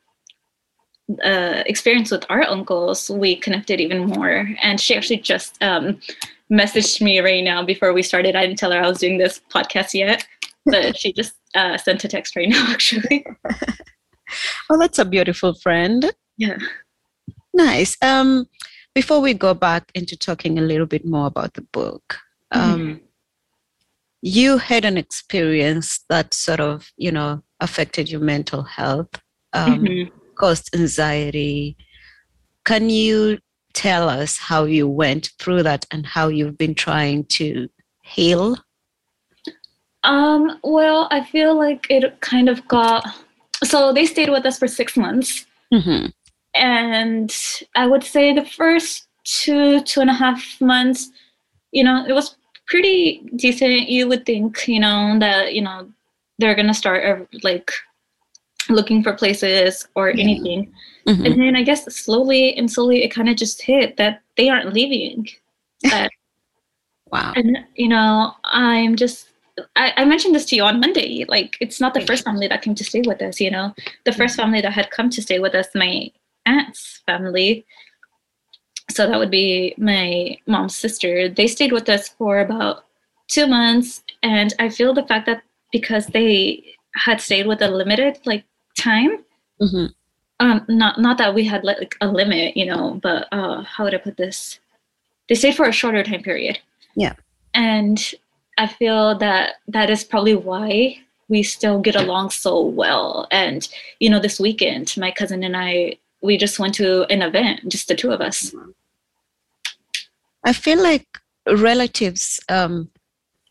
uh, 1.23 1.63
experience 1.67 2.11
with 2.11 2.25
our 2.31 2.43
uncles, 2.43 3.11
we 3.11 3.37
connected 3.37 3.81
even 3.81 4.07
more. 4.07 4.49
And 4.63 4.81
she 4.81 4.95
actually 4.97 5.19
just 5.19 5.63
um, 5.63 6.01
messaged 6.51 7.01
me 7.01 7.21
right 7.21 7.45
now 7.45 7.65
before 7.65 7.93
we 7.93 8.03
started. 8.03 8.37
I 8.37 8.47
didn't 8.47 8.59
tell 8.59 8.73
her 8.73 8.83
I 8.83 8.89
was 8.89 8.99
doing 8.99 9.19
this 9.19 9.41
podcast 9.53 9.95
yet, 9.95 10.27
but 10.67 10.97
she 10.97 11.13
just 11.13 11.35
uh, 11.55 11.77
sent 11.77 12.05
a 12.05 12.09
text 12.09 12.37
right 12.37 12.49
now, 12.49 12.65
actually. 12.71 13.25
Oh, 14.71 14.79
that's 14.79 14.99
a 14.99 15.05
beautiful 15.05 15.55
friend. 15.55 16.11
Yeah. 16.39 16.57
Nice. 17.53 17.97
Um, 18.03 18.47
before 18.95 19.21
we 19.21 19.35
go 19.35 19.55
back 19.55 19.91
into 19.95 20.17
talking 20.17 20.59
a 20.59 20.63
little 20.63 20.87
bit 20.87 21.05
more 21.05 21.27
about 21.27 21.55
the 21.55 21.63
book, 21.73 22.19
um, 22.51 23.01
you 24.23 24.59
had 24.59 24.85
an 24.85 24.97
experience 24.97 26.01
that 26.09 26.33
sort 26.33 26.61
of, 26.61 26.91
you 26.97 27.13
know, 27.13 27.43
affected 27.61 28.11
your 28.11 28.21
mental 28.21 28.63
health, 28.63 29.21
um, 29.53 29.85
Mhm. 29.85 30.11
Caused 30.35 30.75
anxiety. 30.75 31.77
Can 32.65 32.91
you 32.91 33.39
tell 33.73 34.09
us 34.09 34.39
how 34.39 34.65
you 34.65 34.89
went 34.89 35.31
through 35.39 35.63
that 35.65 35.85
and 35.91 36.07
how 36.07 36.29
you've 36.29 36.57
been 36.57 36.75
trying 36.75 37.25
to 37.25 37.69
heal? 38.03 38.57
Um, 40.05 40.59
well, 40.63 41.09
I 41.11 41.25
feel 41.25 41.57
like 41.57 41.87
it 41.91 42.21
kind 42.21 42.49
of 42.49 42.67
got 42.69 43.07
so 43.63 43.93
they 43.93 44.07
stayed 44.07 44.31
with 44.31 44.45
us 44.47 44.59
for 44.59 44.69
six 44.69 44.97
months. 44.97 45.47
Mm-hmm. 45.73 46.07
and 46.55 47.35
I 47.75 47.87
would 47.89 48.05
say 48.05 48.33
the 48.33 48.45
first 48.45 49.09
two 49.25 49.81
two 49.83 50.01
and 50.01 50.11
a 50.11 50.15
half 50.15 50.61
months, 50.61 51.11
you 51.73 51.83
know, 51.83 52.05
it 52.07 52.13
was 52.13 52.37
pretty 52.67 53.23
decent. 53.35 53.89
You 53.89 54.07
would 54.09 54.25
think, 54.25 54.69
you 54.69 54.79
know, 54.79 55.19
that 55.19 55.55
you 55.55 55.63
know 55.63 55.91
they're 56.39 56.55
gonna 56.55 56.75
start 56.75 57.05
uh, 57.05 57.25
like 57.43 57.73
looking 58.69 59.03
for 59.03 59.13
places 59.13 59.87
or 59.95 60.11
Yeah. 60.11 60.23
anything, 60.25 60.73
Mhm. 61.07 61.27
and 61.27 61.41
then 61.41 61.57
I 61.57 61.63
guess 61.63 61.85
slowly 61.95 62.57
and 62.57 62.71
slowly 62.71 63.03
it 63.05 63.09
kind 63.09 63.29
of 63.29 63.37
just 63.37 63.63
hit 63.63 63.97
that 63.97 64.23
they 64.37 64.49
aren't 64.49 64.73
leaving. 64.73 65.29
That 65.83 66.11
Wow. 67.11 67.33
and 67.37 67.59
you 67.77 67.89
know, 67.89 68.35
I'm 68.45 68.97
just. 68.97 69.29
I, 69.77 69.93
I 69.99 70.05
mentioned 70.05 70.35
this 70.35 70.47
to 70.47 70.57
you 70.57 70.65
on 70.65 70.81
Monday. 70.81 71.25
Like, 71.29 71.57
it's 71.61 71.81
not 71.81 71.95
the 71.95 72.01
first 72.01 72.25
family 72.25 72.49
that 72.49 72.61
came 72.63 72.75
to 72.75 72.83
stay 72.83 73.03
with 73.03 73.23
us. 73.23 73.41
You 73.41 73.53
know, 73.53 73.73
the 74.05 74.13
first 74.13 74.35
family 74.35 74.61
that 74.61 74.73
had 74.73 74.91
come 74.91 75.11
to 75.11 75.23
stay 75.23 75.39
with 75.39 75.55
us, 75.55 75.69
my 75.77 76.11
aunt's 76.45 77.03
family. 77.07 77.65
So 78.91 79.07
that 79.07 79.17
would 79.19 79.31
be 79.31 79.75
my 79.79 80.37
mom's 80.47 80.75
sister. 80.77 81.29
They 81.29 81.47
stayed 81.47 81.71
with 81.71 81.89
us 81.89 82.09
for 82.09 82.41
about 82.41 82.85
two 83.29 83.47
months, 83.47 84.03
and 84.25 84.53
I 84.59 84.69
feel 84.71 84.93
the 84.93 85.07
fact 85.07 85.27
that 85.27 85.43
because 85.71 86.07
they 86.09 86.65
had 86.97 87.21
stayed 87.21 87.47
with 87.47 87.63
a 87.63 87.69
limited 87.69 88.19
like 88.25 88.45
time, 88.77 89.25
Mhm. 89.61 89.95
um, 90.41 90.65
not 90.69 91.01
not 91.01 91.19
that 91.19 91.35
we 91.35 91.45
had 91.45 91.65
like 91.65 91.97
a 92.01 92.09
limit, 92.09 92.57
you 92.57 92.67
know, 92.67 92.99
but 93.03 93.29
uh, 93.33 93.63
how 93.63 93.85
would 93.85 93.95
I 93.95 93.99
put 93.99 94.17
this? 94.17 94.59
They 95.29 95.35
stayed 95.35 95.55
for 95.57 95.67
a 95.67 95.73
shorter 95.73 96.03
time 96.03 96.23
period. 96.23 96.59
Yeah. 96.97 97.15
And 97.55 97.99
I 98.59 98.67
feel 98.67 99.17
that 99.19 99.57
that 99.69 99.91
is 99.91 100.05
probably 100.05 100.35
why 100.35 100.99
we 101.29 101.43
still 101.43 101.81
get 101.81 101.97
along 101.97 102.31
so 102.31 102.61
well. 102.61 103.27
And 103.31 103.67
you 104.01 104.11
know, 104.11 104.21
this 104.21 104.39
weekend, 104.41 104.95
my 104.97 105.11
cousin 105.11 105.43
and 105.45 105.57
I, 105.57 105.97
we 106.21 106.37
just 106.37 106.59
went 106.59 106.75
to 106.75 107.05
an 107.13 107.23
event, 107.23 107.69
just 107.69 107.89
the 107.89 107.95
two 107.95 108.13
of 108.13 108.21
us. 108.21 108.55
I 110.45 110.53
feel 110.53 110.83
like 110.83 111.07
relatives, 111.47 112.39
um, 112.49 112.91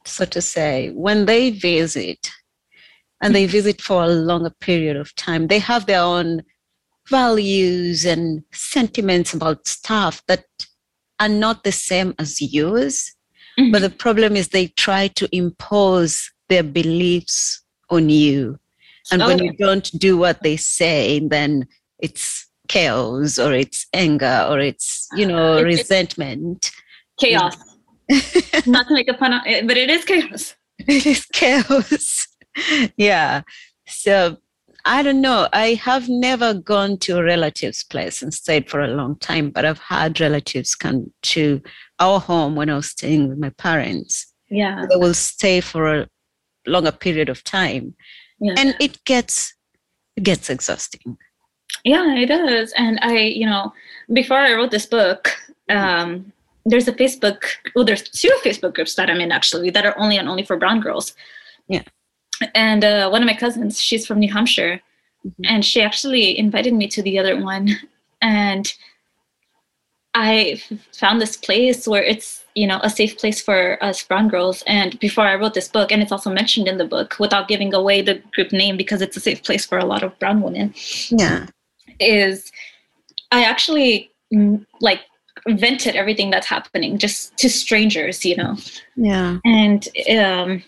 so 0.06 0.25
to 0.25 0.42
say, 0.42 0.92
when 0.92 1.25
they 1.25 1.50
visit 1.50 2.30
and 3.24 3.34
they 3.34 3.46
visit 3.48 3.82
for 3.82 4.03
a 4.03 4.08
longer 4.08 4.51
period 4.60 4.98
of 4.98 5.15
time, 5.15 5.48
they 5.48 5.60
have 5.60 5.86
their 5.86 6.01
own 6.01 6.44
values 7.10 8.06
and 8.06 8.44
sentiments 8.53 9.34
about 9.34 9.68
stuff 9.68 10.22
that 10.27 10.46
are 11.20 11.30
not 11.30 11.63
the 11.63 11.72
same 11.72 12.13
as 12.20 12.42
yours. 12.42 13.13
Mm-hmm. 13.60 13.72
But 13.72 13.82
the 13.82 13.89
problem 13.89 14.36
is 14.36 14.48
they 14.50 14.68
try 14.68 15.08
to 15.10 15.27
impose 15.36 16.32
their 16.50 16.63
beliefs 16.63 17.62
on 17.89 18.10
you. 18.10 18.60
And 19.12 19.22
when 19.22 19.39
Oh. 19.42 19.44
you 19.44 19.53
don't 19.53 19.89
do 20.00 20.18
what 20.18 20.42
they 20.44 20.58
say, 20.58 21.20
then 21.20 21.68
it's 22.00 22.48
chaos 22.68 23.38
or 23.38 23.53
it's 23.53 23.86
anger 23.94 24.48
or 24.50 24.60
it's, 24.60 25.08
you 25.15 25.25
know, 25.25 25.58
It's- 25.58 25.74
it's- 25.74 25.80
resentment. 25.89 26.72
chaos. 27.20 27.56
Not 28.65 28.88
to 28.88 28.94
make 28.94 29.10
a 29.10 29.13
pun 29.13 29.34
it, 29.46 29.68
but 29.68 29.77
it 29.77 29.89
is 29.89 30.03
chaos. 30.06 30.56
it 30.80 31.06
is 31.06 31.25
chaos. 31.34 32.27
yeah. 32.98 33.41
So 33.88 34.38
I 34.86 35.01
don't 35.01 35.22
know. 35.22 35.48
I 35.53 35.75
have 35.75 36.10
never 36.10 36.53
gone 36.53 36.98
to 37.00 37.17
a 37.17 37.24
relative's 37.24 37.83
place 37.83 38.22
and 38.22 38.33
stayed 38.33 38.69
for 38.69 38.81
a 38.81 38.88
long 38.88 39.17
time, 39.17 39.50
but 39.50 39.65
I've 39.65 39.79
had 39.79 40.19
relatives 40.19 40.75
come 40.75 41.12
to 41.24 41.62
our 42.00 42.19
home 42.19 42.55
when 42.55 42.69
I 42.69 42.75
was 42.75 42.89
staying 42.89 43.29
with 43.29 43.38
my 43.38 43.50
parents. 43.51 44.33
Yeah. 44.50 44.86
They 44.89 44.98
will 44.98 45.13
stay 45.13 45.62
for 45.62 46.01
a 46.01 46.07
longer 46.67 46.91
period 46.91 47.29
of 47.29 47.43
time. 47.43 47.95
Yeah. 48.39 48.55
And 48.57 48.75
it 48.79 49.03
gets 49.05 49.53
it 50.15 50.24
gets 50.24 50.50
exhausting. 50.50 51.17
Yeah, 51.83 52.15
it 52.15 52.27
does. 52.27 52.74
And 52.77 53.00
I, 53.01 53.17
you 53.17 53.45
know, 53.45 53.74
before 54.12 54.38
I 54.38 54.53
wrote 54.53 54.72
this 54.72 54.86
book, 54.86 55.36
um, 55.69 56.31
there's 56.65 56.88
a 56.88 56.93
Facebook, 56.93 57.45
well, 57.75 57.83
there's 57.83 58.03
two 58.03 58.31
Facebook 58.43 58.75
groups 58.75 58.95
that 58.95 59.10
I'm 59.10 59.19
in 59.19 59.31
actually 59.31 59.69
that 59.72 59.86
are 59.86 59.98
only 59.98 60.17
and 60.17 60.29
only 60.29 60.43
for 60.43 60.55
brown 60.55 60.81
girls. 60.81 61.15
Yeah. 61.67 61.83
And 62.56 62.84
uh, 62.84 63.10
one 63.10 63.22
of 63.22 63.28
my 63.28 63.34
cousins, 63.36 63.80
she's 63.80 64.06
from 64.06 64.20
New 64.20 64.32
Hampshire, 64.32 64.82
Mhm. 65.25 65.46
and 65.48 65.66
she 65.66 65.82
actually 65.82 66.38
invited 66.38 66.74
me 66.74 66.88
to 66.90 67.02
the 67.02 67.18
other 67.20 67.38
one. 67.42 67.70
And 68.22 68.74
I 70.13 70.62
found 70.94 71.20
this 71.20 71.36
place 71.38 71.88
where 71.88 72.04
it's, 72.04 72.46
you 72.56 72.68
know, 72.68 72.80
a 72.84 72.90
safe 72.90 73.18
place 73.18 73.42
for 73.42 73.84
us 73.84 74.04
brown 74.04 74.28
girls. 74.30 74.63
And 74.68 74.98
before 75.00 75.25
I 75.25 75.36
wrote 75.36 75.56
this 75.56 75.68
book, 75.68 75.92
and 75.92 76.02
it's 76.02 76.12
also 76.12 76.30
mentioned 76.32 76.68
in 76.68 76.78
the 76.78 76.86
book 76.86 77.16
without 77.20 77.48
giving 77.48 77.74
away 77.74 78.02
the 78.02 78.22
group 78.34 78.52
name 78.52 78.78
because 78.78 79.02
it's 79.02 79.18
a 79.18 79.20
safe 79.20 79.44
place 79.44 79.66
for 79.66 79.78
a 79.78 79.86
lot 79.86 80.04
of 80.04 80.18
brown 80.20 80.42
women 80.42 80.74
Yeah. 81.10 81.48
is 82.00 82.52
I 83.32 83.44
actually 83.44 84.12
mm, 84.34 84.66
like 84.82 85.02
vented 85.50 85.96
everything 85.96 86.30
that's 86.30 86.48
happening 86.48 86.98
just 87.00 87.36
to 87.38 87.50
strangers, 87.50 88.24
you 88.24 88.36
know. 88.38 88.56
Yeah. 88.96 89.40
And 89.44 89.88
um 90.18 90.63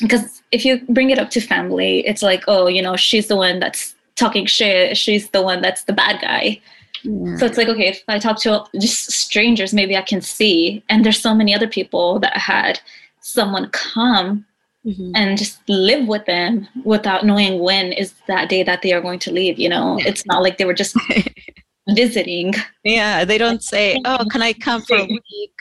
because 0.00 0.42
if 0.52 0.64
you 0.64 0.80
bring 0.88 1.10
it 1.10 1.18
up 1.18 1.30
to 1.30 1.40
family, 1.40 2.06
it's 2.06 2.22
like, 2.22 2.44
oh, 2.48 2.66
you 2.68 2.82
know, 2.82 2.96
she's 2.96 3.26
the 3.28 3.36
one 3.36 3.60
that's 3.60 3.94
talking 4.16 4.46
shit, 4.46 4.96
she's 4.96 5.30
the 5.30 5.42
one 5.42 5.60
that's 5.62 5.84
the 5.84 5.92
bad 5.92 6.20
guy. 6.20 6.60
Yeah. 7.04 7.36
So 7.36 7.46
it's 7.46 7.56
like, 7.56 7.68
okay, 7.68 7.88
if 7.88 8.02
I 8.08 8.18
talk 8.18 8.40
to 8.40 8.64
just 8.80 9.12
strangers, 9.12 9.72
maybe 9.72 9.96
I 9.96 10.02
can 10.02 10.20
see. 10.20 10.82
And 10.88 11.04
there's 11.04 11.20
so 11.20 11.34
many 11.34 11.54
other 11.54 11.68
people 11.68 12.18
that 12.20 12.36
had 12.36 12.80
someone 13.20 13.68
come 13.70 14.44
Mhm. 14.86 15.12
and 15.14 15.36
just 15.36 15.58
live 15.68 16.06
with 16.06 16.24
them 16.26 16.66
without 16.84 17.26
knowing 17.26 17.58
when 17.58 17.92
is 17.92 18.14
that 18.26 18.48
day 18.48 18.62
that 18.62 18.80
they 18.82 18.92
are 18.92 19.00
going 19.00 19.18
to 19.20 19.32
leave. 19.32 19.58
You 19.58 19.68
know, 19.68 19.98
it's 20.06 20.24
not 20.26 20.42
like 20.42 20.56
they 20.56 20.64
were 20.64 20.72
just 20.72 20.96
visiting. 21.88 22.54
Yeah, 22.84 23.24
they 23.24 23.38
don't 23.38 23.62
say, 23.62 24.00
"Oh, 24.04 24.24
can 24.30 24.40
I 24.40 24.52
come 24.52 24.80
for 24.82 24.96
a 24.96 25.04
week?" 25.18 25.58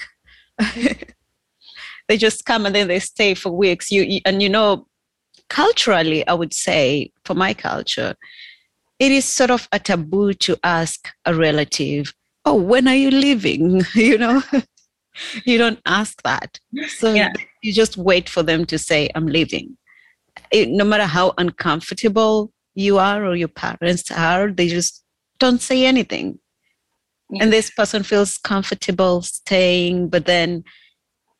they 2.07 2.17
just 2.17 2.45
come 2.45 2.65
and 2.65 2.75
then 2.75 2.87
they 2.87 2.99
stay 2.99 3.33
for 3.33 3.51
weeks. 3.51 3.91
You 3.91 4.21
and 4.25 4.41
you 4.41 4.49
know, 4.49 4.87
culturally, 5.49 6.27
I 6.27 6.33
would 6.33 6.53
say 6.53 7.11
for 7.25 7.33
my 7.33 7.53
culture, 7.53 8.15
it 8.99 9.11
is 9.11 9.25
sort 9.25 9.51
of 9.51 9.67
a 9.71 9.79
taboo 9.79 10.33
to 10.33 10.57
ask 10.63 11.09
a 11.25 11.33
relative, 11.35 12.13
"Oh, 12.45 12.55
when 12.55 12.87
are 12.87 12.95
you 12.95 13.11
leaving?" 13.11 13.83
You 13.95 14.17
know, 14.17 14.41
you 15.45 15.57
don't 15.57 15.79
ask 15.85 16.21
that. 16.23 16.59
So 16.87 17.13
Yeah. 17.13 17.33
you 17.61 17.73
just 17.73 17.97
wait 17.97 18.29
for 18.29 18.43
them 18.43 18.65
to 18.65 18.77
say, 18.77 19.09
"I'm 19.15 19.27
leaving." 19.27 19.77
It, 20.51 20.69
no 20.69 20.85
matter 20.85 21.05
how 21.05 21.33
uncomfortable 21.37 22.51
you 22.75 22.99
are 22.99 23.25
or 23.25 23.35
your 23.35 23.47
parents 23.47 24.11
are, 24.11 24.51
they 24.51 24.67
just 24.67 25.03
don't 25.39 25.61
say 25.61 25.85
anything 25.85 26.39
and 27.39 27.51
this 27.51 27.69
person 27.69 28.03
feels 28.03 28.37
comfortable 28.37 29.21
staying 29.21 30.09
but 30.09 30.25
then 30.25 30.63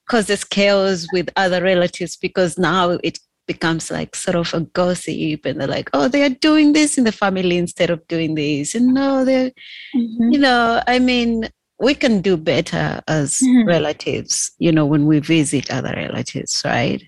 causes 0.08 0.44
chaos 0.44 1.06
with 1.14 1.30
other 1.36 1.62
relatives 1.62 2.16
because 2.18 2.58
now 2.58 2.92
it 3.04 3.20
becomes 3.48 3.90
like 3.92 4.14
sort 4.16 4.36
of 4.36 4.54
a 4.54 4.60
gossip 4.62 5.46
and 5.46 5.60
they're 5.62 5.68
like 5.68 5.90
oh 5.94 6.08
they 6.10 6.22
are 6.24 6.30
doing 6.30 6.74
this 6.74 6.98
in 6.98 7.04
the 7.06 7.12
family 7.12 7.58
instead 7.58 7.90
of 7.90 8.06
doing 8.08 8.36
this 8.36 8.76
and 8.76 8.94
no 8.94 9.24
they're 9.24 9.52
Mhm. 9.96 10.34
you 10.34 10.40
know 10.40 10.82
i 10.88 11.00
mean 11.00 11.48
we 11.80 11.94
can 11.94 12.20
do 12.22 12.36
better 12.36 13.02
as 13.08 13.40
Mhm. 13.42 13.66
relatives 13.68 14.52
you 14.60 14.72
know 14.72 14.86
when 14.86 15.06
we 15.06 15.20
visit 15.20 15.72
other 15.72 15.94
relatives 15.96 16.62
right 16.66 17.02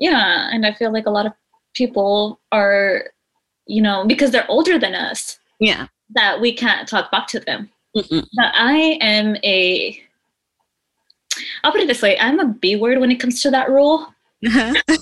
Yeah, 0.00 0.48
and 0.52 0.64
I 0.66 0.72
feel 0.74 0.92
like 0.92 1.06
a 1.06 1.10
lot 1.10 1.26
of 1.26 1.32
people 1.74 2.38
are, 2.52 3.10
you 3.66 3.82
know, 3.82 4.04
because 4.06 4.30
they're 4.30 4.48
older 4.50 4.78
than 4.78 4.94
us, 4.94 5.38
yeah 5.60 5.86
that 6.14 6.40
we 6.40 6.52
can't 6.52 6.86
talk 6.88 7.10
back 7.10 7.26
to 7.28 7.40
them. 7.40 7.68
Mm-mm. 7.96 8.24
But 8.38 8.50
I 8.54 8.96
am 9.00 9.36
a, 9.42 9.98
I'll 11.64 11.72
put 11.72 11.80
it 11.80 11.86
this 11.88 12.02
way, 12.02 12.18
I'm 12.18 12.38
a 12.40 12.46
B 12.46 12.76
word 12.76 12.98
when 12.98 13.10
it 13.10 13.16
comes 13.20 13.42
to 13.42 13.50
that 13.50 13.68
rule. 13.70 14.12
Uh-huh. 14.46 14.72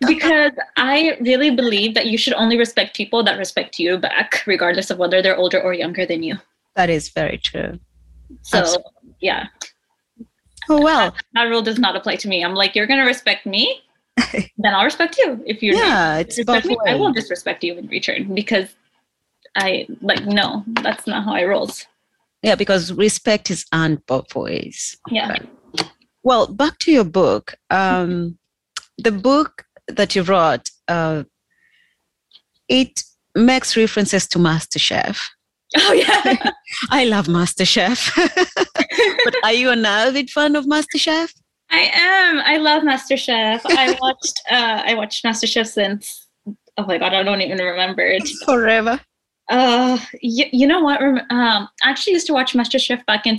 because 0.06 0.52
I 0.76 1.16
really 1.20 1.50
believe 1.50 1.94
that 1.94 2.06
you 2.06 2.16
should 2.16 2.32
only 2.34 2.56
respect 2.56 2.96
people 2.96 3.22
that 3.24 3.36
respect 3.38 3.78
you 3.78 3.98
back, 3.98 4.42
regardless 4.46 4.90
of 4.90 4.96
whether 4.98 5.20
they're 5.20 5.36
older 5.36 5.60
or 5.60 5.74
younger 5.74 6.06
than 6.06 6.22
you. 6.22 6.36
that 6.76 6.88
is 6.88 7.10
very 7.10 7.36
true 7.36 7.78
So, 8.42 8.58
Absolutely. 8.58 8.92
yeah, 9.20 9.46
oh 10.70 10.80
well 10.80 11.14
that 11.34 11.44
rule 11.44 11.60
does 11.62 11.78
not 11.78 11.94
apply 11.96 12.16
to 12.16 12.28
me. 12.28 12.42
I'm 12.44 12.54
like, 12.54 12.74
you're 12.74 12.86
going 12.86 13.00
to 13.00 13.06
respect 13.06 13.44
me, 13.44 13.82
then 14.56 14.72
I'll 14.74 14.84
respect 14.84 15.18
you. 15.18 15.42
If 15.46 15.62
you're 15.62 15.76
yeah 15.76 16.18
it's 16.18 16.38
respect 16.38 16.64
me, 16.66 16.76
I 16.86 16.94
will 16.94 17.12
disrespect 17.12 17.62
you 17.64 17.76
in 17.76 17.86
return 17.88 18.34
because 18.34 18.68
I 19.56 19.86
like 20.00 20.24
no, 20.24 20.64
that's 20.82 21.06
not 21.06 21.24
how 21.24 21.34
I 21.34 21.44
rolls. 21.44 21.86
yeah 22.42 22.54
because 22.54 22.92
respect 22.94 23.50
is 23.50 23.66
earned 23.74 24.06
both 24.06 24.34
ways 24.34 24.96
Yeah. 25.10 25.36
Well, 26.22 26.46
back 26.46 26.78
to 26.80 26.92
your 26.92 27.04
book. 27.04 27.54
Um, 27.70 28.38
the 28.98 29.12
book 29.12 29.64
that 29.88 30.14
you 30.14 30.22
wrote, 30.22 30.70
uh, 30.88 31.24
it 32.68 33.02
makes 33.34 33.76
references 33.76 34.26
to 34.28 34.38
MasterChef. 34.38 35.18
Oh 35.76 35.92
yeah. 35.92 36.50
I 36.90 37.04
love 37.04 37.26
MasterChef. 37.28 38.10
but 39.24 39.36
are 39.44 39.52
you 39.52 39.70
an 39.70 39.86
avid 39.86 40.28
fan 40.28 40.56
of 40.56 40.64
MasterChef? 40.64 41.32
I 41.70 41.88
am. 41.94 42.40
I 42.40 42.56
love 42.56 42.82
MasterChef. 42.82 43.60
I 43.66 43.96
watched 44.00 44.40
uh 44.50 44.82
I 44.84 44.94
watched 44.94 45.24
MasterChef 45.24 45.68
since 45.68 46.26
oh 46.76 46.86
my 46.86 46.98
god, 46.98 47.14
I 47.14 47.22
don't 47.22 47.40
even 47.40 47.58
remember 47.58 48.02
it. 48.02 48.28
Forever. 48.44 48.98
Uh 49.48 49.98
you, 50.20 50.46
you 50.52 50.66
know 50.66 50.80
what? 50.80 51.00
Um 51.00 51.22
I 51.30 51.90
actually 51.90 52.14
used 52.14 52.26
to 52.26 52.32
watch 52.32 52.52
MasterChef 52.54 53.06
back 53.06 53.24
in 53.26 53.36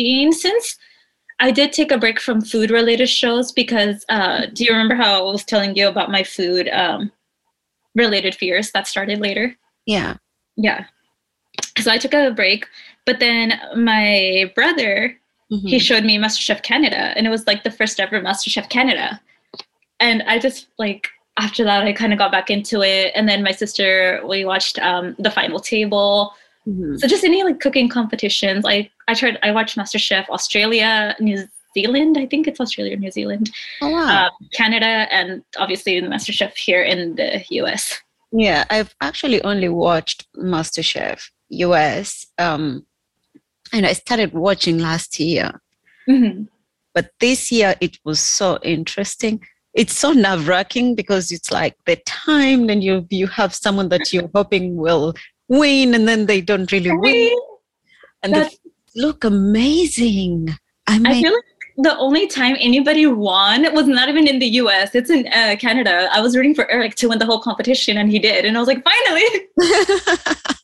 2016 0.00 0.32
since 0.32 0.76
I 1.42 1.50
did 1.50 1.72
take 1.72 1.90
a 1.90 1.98
break 1.98 2.20
from 2.20 2.42
food 2.42 2.70
related 2.70 3.08
shows 3.08 3.52
because 3.52 4.04
uh 4.08 4.46
do 4.52 4.64
you 4.64 4.72
remember 4.72 4.94
how 4.94 5.18
I 5.18 5.22
was 5.32 5.44
telling 5.44 5.74
you 5.76 5.88
about 5.88 6.10
my 6.10 6.22
food 6.22 6.68
um 6.72 7.10
related 7.94 8.34
fears 8.34 8.70
that 8.72 8.86
started 8.86 9.20
later? 9.20 9.56
Yeah. 9.86 10.16
Yeah. 10.56 10.84
So 11.78 11.90
I 11.90 11.98
took 11.98 12.14
a 12.14 12.30
break, 12.30 12.66
but 13.06 13.18
then 13.20 13.58
my 13.76 14.52
brother, 14.54 15.18
he 15.48 15.76
Mhm. 15.76 15.80
showed 15.80 16.04
me 16.04 16.16
MasterChef 16.18 16.62
Canada, 16.62 17.12
and 17.16 17.26
it 17.26 17.30
was 17.30 17.46
like 17.46 17.64
the 17.64 17.70
first 17.72 17.98
ever 17.98 18.20
MasterChef 18.20 18.68
Canada. 18.68 19.20
And 19.98 20.22
I 20.24 20.38
just 20.38 20.68
like 20.78 21.08
after 21.38 21.64
that, 21.64 21.84
I 21.84 21.92
kind 21.92 22.12
of 22.12 22.18
got 22.18 22.30
back 22.32 22.50
into 22.50 22.82
it. 22.82 23.12
And 23.16 23.26
then 23.28 23.42
my 23.42 23.52
sister, 23.52 24.20
we 24.28 24.44
watched 24.44 24.78
um, 24.80 25.16
the 25.18 25.30
Final 25.30 25.58
Table. 25.58 26.34
Mhm. 26.68 26.98
So 27.00 27.08
just 27.08 27.24
any 27.24 27.42
like 27.42 27.60
cooking 27.60 27.88
competitions. 27.88 28.64
I 28.66 28.90
I 29.10 29.14
tried. 29.14 29.38
I 29.42 29.50
watched 29.50 29.76
MasterChef 29.76 30.28
Australia, 30.28 31.16
New 31.18 31.38
Zealand. 31.74 32.16
I 32.16 32.26
think 32.26 32.46
it's 32.46 32.60
Australia 32.60 32.94
or 32.94 33.00
New 33.06 33.10
Zealand, 33.10 33.50
Oh, 33.82 33.90
wow. 33.90 34.26
um, 34.26 34.30
Canada, 34.52 34.92
and 35.18 35.42
obviously 35.56 35.98
the 36.00 36.06
MasterChef 36.06 36.56
here 36.56 36.82
in 36.82 37.16
the 37.16 37.44
US. 37.60 37.98
Yeah, 38.32 38.64
I've 38.70 38.94
actually 39.00 39.42
only 39.42 39.68
watched 39.68 40.28
MasterChef 40.36 41.18
US, 41.66 42.26
um, 42.38 42.86
and 43.72 43.84
I 43.84 43.92
started 43.94 44.32
watching 44.32 44.78
last 44.78 45.18
year. 45.18 45.60
Mhm. 46.08 46.46
But 46.94 47.10
this 47.20 47.50
year 47.50 47.74
it 47.80 47.98
was 48.04 48.20
so 48.20 48.58
interesting. 48.62 49.40
It's 49.74 49.96
so 50.04 50.12
nerve 50.12 50.46
wracking 50.48 50.94
because 50.94 51.30
it's 51.32 51.50
like 51.50 51.74
the 51.86 51.96
time, 52.06 52.66
then 52.68 52.80
you 52.82 53.06
you 53.10 53.26
have 53.28 53.52
someone 53.54 53.88
that 53.90 54.12
you're 54.12 54.30
hoping 54.34 54.76
will 54.76 55.14
win, 55.48 55.94
and 55.96 56.06
then 56.08 56.26
they 56.26 56.40
don't 56.40 56.70
really 56.72 56.92
win, 57.04 57.36
and 58.22 58.32
That's- 58.34 58.56
look 58.94 59.24
amazing. 59.24 60.50
I 60.86 61.00
I 61.04 61.22
feel 61.22 61.32
like 61.32 61.44
the 61.76 61.96
only 61.98 62.26
time 62.26 62.56
anybody 62.58 63.06
won 63.06 63.72
was 63.74 63.86
not 63.86 64.08
even 64.08 64.26
in 64.26 64.38
the 64.38 64.46
US. 64.46 64.94
It's 64.94 65.10
in 65.10 65.26
uh, 65.28 65.56
Canada. 65.58 66.08
I 66.12 66.20
was 66.20 66.36
rooting 66.36 66.54
for 66.54 66.70
Eric 66.70 66.94
to 66.96 67.08
win 67.08 67.18
the 67.18 67.26
whole 67.26 67.40
competition, 67.40 67.96
and 67.96 68.10
he 68.10 68.18
did. 68.18 68.44
And 68.44 68.56
I 68.56 68.60
was 68.60 68.68
like, 68.68 68.84
finally. 68.84 69.24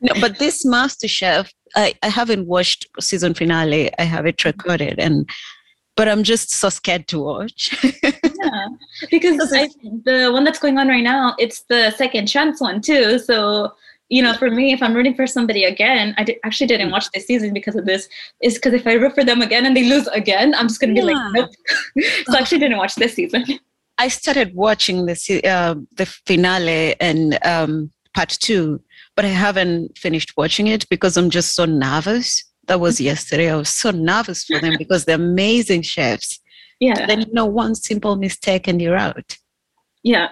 no, 0.00 0.14
but 0.20 0.38
this 0.38 0.64
MasterChef, 0.64 1.50
I, 1.74 1.94
I 2.02 2.08
haven't 2.08 2.46
watched 2.46 2.86
season 3.00 3.34
finale. 3.34 3.90
I 3.98 4.04
have 4.04 4.26
it 4.26 4.44
recorded, 4.44 4.98
and 4.98 5.28
but 5.96 6.08
I'm 6.08 6.22
just 6.22 6.50
so 6.50 6.68
scared 6.68 7.06
to 7.08 7.18
watch. 7.18 7.84
yeah, 8.02 8.68
because 9.10 9.52
I, 9.52 9.68
the 10.04 10.30
one 10.32 10.44
that's 10.44 10.58
going 10.58 10.78
on 10.78 10.88
right 10.88 11.02
now, 11.02 11.34
it's 11.38 11.64
the 11.68 11.90
second 11.92 12.26
chance 12.26 12.60
one 12.60 12.80
too. 12.80 13.18
So 13.18 13.72
you 14.12 14.22
know, 14.22 14.34
for 14.34 14.50
me, 14.50 14.74
if 14.74 14.82
I'm 14.82 14.92
rooting 14.92 15.14
for 15.14 15.26
somebody 15.26 15.64
again, 15.64 16.14
I 16.18 16.36
actually 16.44 16.66
didn't 16.66 16.90
watch 16.90 17.10
this 17.12 17.26
season 17.26 17.54
because 17.54 17.76
of 17.76 17.86
this. 17.86 18.10
Is 18.42 18.56
because 18.56 18.74
if 18.74 18.86
I 18.86 18.92
root 18.92 19.14
for 19.14 19.24
them 19.24 19.40
again 19.40 19.64
and 19.64 19.74
they 19.74 19.88
lose 19.88 20.06
again, 20.08 20.54
I'm 20.54 20.68
just 20.68 20.82
gonna 20.82 20.92
be 20.92 21.00
like, 21.00 21.16
nope. 21.32 21.48
so 22.26 22.36
I 22.36 22.40
actually 22.40 22.58
didn't 22.58 22.76
watch 22.76 22.94
this 22.96 23.14
season. 23.14 23.42
I 23.98 24.08
started 24.08 24.54
watching 24.54 25.06
the 25.06 25.40
uh, 25.48 25.76
the 25.92 26.04
finale 26.26 26.94
and 27.00 27.38
um, 27.46 27.90
part 28.12 28.28
two, 28.28 28.82
but 29.16 29.24
I 29.24 29.28
haven't 29.28 29.96
finished 29.96 30.36
watching 30.36 30.66
it 30.66 30.86
because 30.90 31.16
I'm 31.16 31.30
just 31.30 31.54
so 31.54 31.64
nervous. 31.64 32.44
That 32.68 32.80
was 32.80 33.00
yesterday. 33.00 33.50
I 33.50 33.56
was 33.56 33.70
so 33.70 33.92
nervous 33.92 34.44
for 34.44 34.60
them 34.60 34.74
because 34.82 35.06
they're 35.06 35.16
amazing 35.16 35.82
chefs. 35.82 36.38
Yeah. 36.80 37.06
Then 37.06 37.20
you 37.20 37.32
know 37.32 37.46
one 37.46 37.74
simple 37.74 38.16
mistake 38.16 38.68
and 38.68 38.82
you're 38.82 38.96
out. 38.96 39.38
Yeah. 40.02 40.28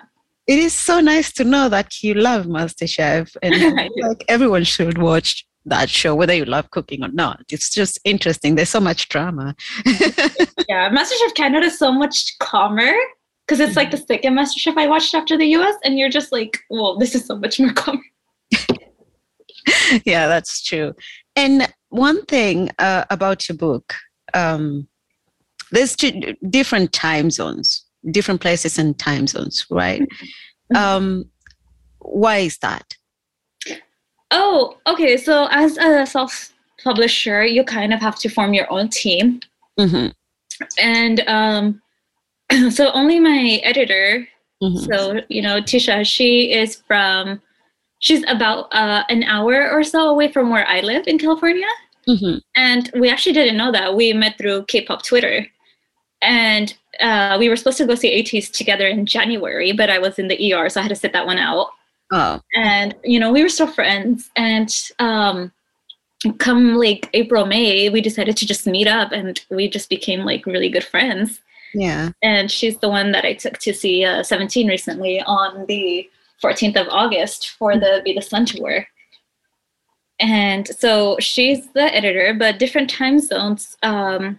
It 0.51 0.59
is 0.59 0.73
so 0.73 0.99
nice 0.99 1.33
to 1.35 1.45
know 1.45 1.69
that 1.69 2.03
you 2.03 2.13
love 2.15 2.47
MasterChef 2.47 3.37
and 3.43 3.89
like 4.03 4.25
everyone 4.27 4.65
should 4.65 4.99
watch 4.99 5.47
that 5.65 5.89
show, 5.89 6.13
whether 6.17 6.35
you 6.35 6.45
love 6.45 6.73
cooking 6.73 7.05
or 7.05 7.09
not. 7.09 7.45
It's 7.53 7.71
just 7.71 8.01
interesting. 8.05 8.57
There's 8.57 8.69
so 8.69 8.81
much 8.81 9.09
drama. 9.09 9.55
Yeah. 10.69 10.89
MasterChef 10.91 11.35
Canada 11.35 11.67
is 11.67 11.79
so 11.79 11.91
much 11.91 12.39
calmer 12.39 12.93
because 13.47 13.59
it's 13.61 13.77
like 13.77 13.91
the 13.91 13.97
second 13.97 14.35
MasterChef 14.35 14.77
I 14.77 14.87
watched 14.87 15.15
after 15.15 15.37
the 15.37 15.47
US, 15.57 15.75
and 15.85 15.99
you're 15.99 16.09
just 16.09 16.31
like, 16.31 16.59
well, 16.69 16.97
this 16.97 17.15
is 17.17 17.25
so 17.27 17.37
much 17.37 17.59
more 17.59 17.73
calmer. 17.73 18.03
yeah, 20.05 20.29
that's 20.29 20.63
true. 20.63 20.95
And 21.35 21.73
one 21.89 22.25
thing 22.27 22.71
uh, 22.79 23.05
about 23.11 23.49
your 23.49 23.57
book, 23.57 23.95
um, 24.33 24.87
there's 25.73 25.97
two 25.97 26.37
different 26.49 26.93
time 26.93 27.31
zones, 27.31 27.85
different 28.11 28.41
places 28.41 28.79
and 28.79 28.99
time 28.99 29.27
zones, 29.27 29.67
right? 29.71 30.07
Um, 30.75 31.25
why 31.99 32.39
is 32.39 32.59
that? 32.59 32.97
Oh, 34.31 34.77
okay. 34.87 35.17
So 35.17 35.49
as 35.51 35.77
a 35.79 36.07
self-publisher, 36.07 37.45
you 37.45 37.65
kind 37.65 37.93
of 37.93 38.01
have 38.01 38.19
to 38.21 38.29
form 38.29 38.55
your 38.55 38.71
own 38.73 38.89
team, 38.89 39.41
hmm 39.79 40.09
and 40.79 41.21
um, 41.27 41.81
so 42.71 42.91
only 42.93 43.19
my 43.19 43.61
editor. 43.65 44.29
Mhm. 44.63 44.87
So 44.87 45.21
you 45.29 45.43
know, 45.43 45.61
Tisha, 45.61 46.05
she 46.07 46.53
is 46.53 46.77
from. 46.87 47.41
She's 48.03 48.25
about 48.29 48.73
uh, 48.73 49.05
an 49.11 49.25
hour 49.25 49.71
or 49.71 49.85
so 49.85 50.09
away 50.09 50.33
from 50.33 50.49
where 50.49 50.67
I 50.67 50.81
live 50.81 51.07
in 51.07 51.19
California. 51.19 51.67
hmm 52.07 52.37
And 52.57 52.91
we 52.99 53.11
actually 53.11 53.35
didn't 53.35 53.59
know 53.59 53.73
that. 53.73 53.95
We 53.95 54.15
met 54.15 54.39
through 54.39 54.65
K-pop 54.69 55.03
Twitter. 55.05 55.47
And 56.23 56.75
uh, 57.01 57.37
we 57.39 57.49
were 57.49 57.57
supposed 57.57 57.79
to 57.79 57.87
go 57.87 57.95
see 57.95 58.23
ATEEZ 58.23 58.51
together 58.53 58.87
in 58.87 59.07
January, 59.07 59.73
but 59.73 59.91
I 59.91 59.99
was 59.99 60.19
in 60.19 60.29
the 60.29 60.53
ER, 60.53 60.69
so 60.69 60.81
I 60.81 60.83
had 60.83 60.91
to 60.91 60.97
sit 60.97 61.13
that 61.13 61.27
one 61.27 61.39
out. 61.39 61.69
Oh, 62.13 62.41
And, 62.57 62.95
you 63.05 63.21
know, 63.21 63.33
we 63.33 63.43
were 63.43 63.49
still 63.49 63.67
friends. 63.67 64.31
And 64.37 64.75
um, 64.99 65.53
come 66.39 66.75
like 66.75 67.09
April, 67.15 67.47
May, 67.47 67.89
we 67.89 68.01
decided 68.01 68.37
to 68.37 68.47
just 68.47 68.67
meet 68.67 68.89
up 68.89 69.13
and 69.13 69.41
we 69.51 69.69
just 69.69 69.89
became 69.89 70.21
like 70.25 70.45
really 70.47 70.69
good 70.69 70.85
friends. 70.85 71.41
yeah. 71.73 72.11
And 72.23 72.51
she's 72.51 72.79
the 72.79 72.89
one 72.89 73.13
that 73.13 73.25
I 73.25 73.35
took 73.35 73.59
to 73.59 73.73
see 73.73 74.05
uh, 74.05 74.23
17 74.23 74.67
recently 74.67 75.23
on 75.23 75.67
the 75.67 76.09
14th 76.43 76.81
of 76.81 76.89
August 76.91 77.51
for 77.51 77.77
the 77.77 78.03
Be 78.05 78.13
the 78.13 78.23
Sun 78.23 78.47
tour. 78.47 78.87
And 80.19 80.69
so 80.69 81.17
she's 81.21 81.69
the 81.69 81.95
editor, 81.95 82.35
but 82.35 82.59
different 82.59 82.91
time 82.91 83.21
zones. 83.21 83.77
Um, 83.83 84.39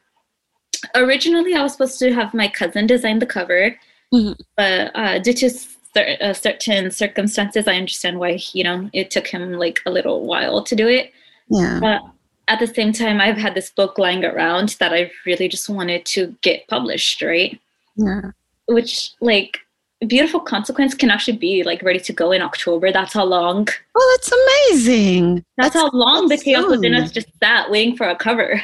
originally, 0.96 1.54
I 1.56 1.64
was 1.64 1.74
supposed 1.74 2.00
to 2.00 2.14
have 2.14 2.34
my 2.34 2.48
cousin 2.48 2.88
design 2.88 3.20
the 3.20 3.26
cover, 3.26 3.76
Mhm. 4.14 4.40
but 4.58 4.92
uh, 4.96 5.20
due 5.20 5.34
to 5.34 5.50
cer- 5.50 6.18
uh, 6.22 6.34
certain 6.34 6.92
circumstances, 6.92 7.68
I 7.68 7.76
understand 7.76 8.20
why 8.20 8.40
you 8.54 8.64
know 8.64 8.90
it 8.94 9.12
took 9.12 9.28
him 9.28 9.54
like 9.54 9.80
a 9.86 9.92
little 9.92 10.26
while 10.26 10.64
to 10.64 10.76
do 10.76 10.88
it. 10.88 11.12
Yeah. 11.50 11.80
But 11.82 12.02
at 12.48 12.60
the 12.60 12.68
same 12.68 12.92
time, 12.92 13.22
I've 13.22 13.38
had 13.38 13.56
this 13.56 13.70
book 13.70 13.98
lying 13.98 14.26
around 14.26 14.70
that 14.80 14.94
I 14.94 15.12
really 15.26 15.48
just 15.48 15.70
wanted 15.70 16.06
to 16.08 16.36
get 16.42 16.68
published, 16.68 17.22
right? 17.22 17.60
Yeah. 17.96 18.32
which 18.68 19.12
like 19.20 19.60
beautiful 20.08 20.40
consequence 20.40 20.94
can 20.96 21.10
actually 21.12 21.38
be 21.38 21.62
like 21.64 21.82
ready 21.84 22.00
to 22.00 22.14
go 22.14 22.32
in 22.32 22.42
october 22.42 22.90
that's 22.92 23.14
how 23.14 23.24
long 23.26 23.68
Oh, 23.96 24.16
that's 24.16 24.32
amazing. 24.42 25.44
that's, 25.58 25.76
how 25.76 25.90
long 25.92 26.24
the 26.24 26.30
that's 26.30 26.44
chaos 26.44 26.70
within 26.70 26.94
us 26.96 27.12
just 27.12 27.28
sat 27.44 27.70
waiting 27.70 27.98
for 27.98 28.08
a 28.08 28.16
cover 28.16 28.62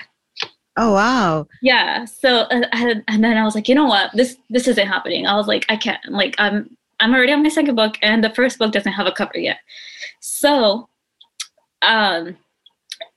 Oh, 0.79 0.93
wow. 0.93 1.47
yeah 1.61 2.05
so 2.05 2.29
uh, 2.51 2.61
and 3.07 3.23
then 3.23 3.35
i 3.37 3.43
was 3.43 3.55
like 3.55 3.67
you 3.67 3.73
know 3.75 3.85
what 3.87 4.11
this 4.13 4.37
this 4.49 4.67
isn't 4.67 4.87
happening 4.87 5.25
i 5.25 5.35
was 5.35 5.47
like 5.47 5.65
i 5.69 5.75
can't 5.75 5.99
like 6.09 6.35
i'm 6.37 6.69
i'm 6.99 7.13
already 7.15 7.33
on 7.33 7.41
my 7.43 7.49
second 7.49 7.75
book 7.75 7.95
and 8.03 8.23
the 8.23 8.29
first 8.29 8.59
book 8.59 8.71
doesn't 8.71 8.93
have 8.93 9.07
a 9.07 9.11
cover 9.11 9.37
yet 9.39 9.57
so 10.19 10.87
um 11.81 12.37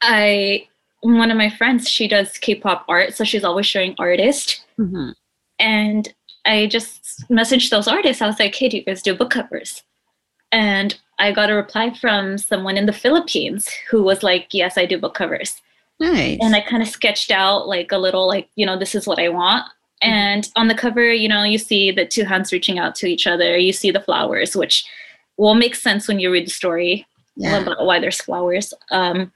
i 0.03 0.67
one 1.03 1.31
of 1.31 1.37
my 1.37 1.51
friends 1.51 1.89
she 1.89 2.09
does 2.09 2.39
k-pop 2.39 2.85
art 2.89 3.15
so 3.15 3.25
she's 3.25 3.45
always 3.45 3.67
showing 3.67 3.95
artists 3.99 4.65
Mhm. 4.79 5.15
and 5.59 6.15
I 6.47 6.67
just 6.69 7.29
messaged 7.29 7.69
those 7.69 7.87
artists. 7.87 8.23
I 8.23 8.27
was 8.27 8.41
like, 8.41 8.55
"Hey, 8.55 8.71
do 8.71 8.79
you 8.79 8.83
guys 8.83 9.03
do 9.03 9.15
book 9.15 9.29
covers?" 9.29 9.83
And 10.51 10.99
I 11.19 11.33
got 11.33 11.51
a 11.51 11.55
reply 11.55 11.93
from 11.93 12.39
someone 12.39 12.79
in 12.79 12.87
the 12.87 12.95
Philippines 12.95 13.69
who 13.91 14.03
was 14.03 14.23
like, 14.23 14.49
"Yes, 14.55 14.79
I 14.79 14.87
do 14.87 14.97
book 14.97 15.13
covers." 15.15 15.61
Nice. 16.01 16.39
And 16.41 16.57
I 16.57 16.63
kind 16.63 16.83
of 16.83 16.89
sketched 16.89 17.31
out 17.31 17.69
like 17.69 17.93
a 17.93 17.99
little, 17.99 18.27
like 18.27 18.49
you 18.57 18.65
know, 18.67 18.79
this 18.79 18.95
is 18.95 19.07
what 19.07 19.19
I 19.19 19.29
want. 19.29 19.65
And 20.03 20.49
on 20.57 20.69
the 20.69 20.75
cover, 20.75 21.13
you 21.13 21.29
know, 21.29 21.45
you 21.45 21.59
see 21.59 21.93
the 21.93 22.07
two 22.07 22.25
hands 22.25 22.53
reaching 22.53 22.79
out 22.79 22.95
to 22.97 23.07
each 23.07 23.27
other. 23.27 23.59
You 23.59 23.73
see 23.73 23.91
the 23.91 24.01
flowers, 24.01 24.57
which 24.57 24.85
will 25.37 25.55
make 25.55 25.75
sense 25.75 26.09
when 26.09 26.19
you 26.19 26.33
read 26.33 26.47
the 26.47 26.51
story 26.51 27.07
yeah. 27.37 27.59
about 27.59 27.85
why 27.85 28.01
there's 28.01 28.21
flowers. 28.21 28.73
Um, 28.91 29.31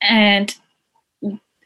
and 0.00 0.54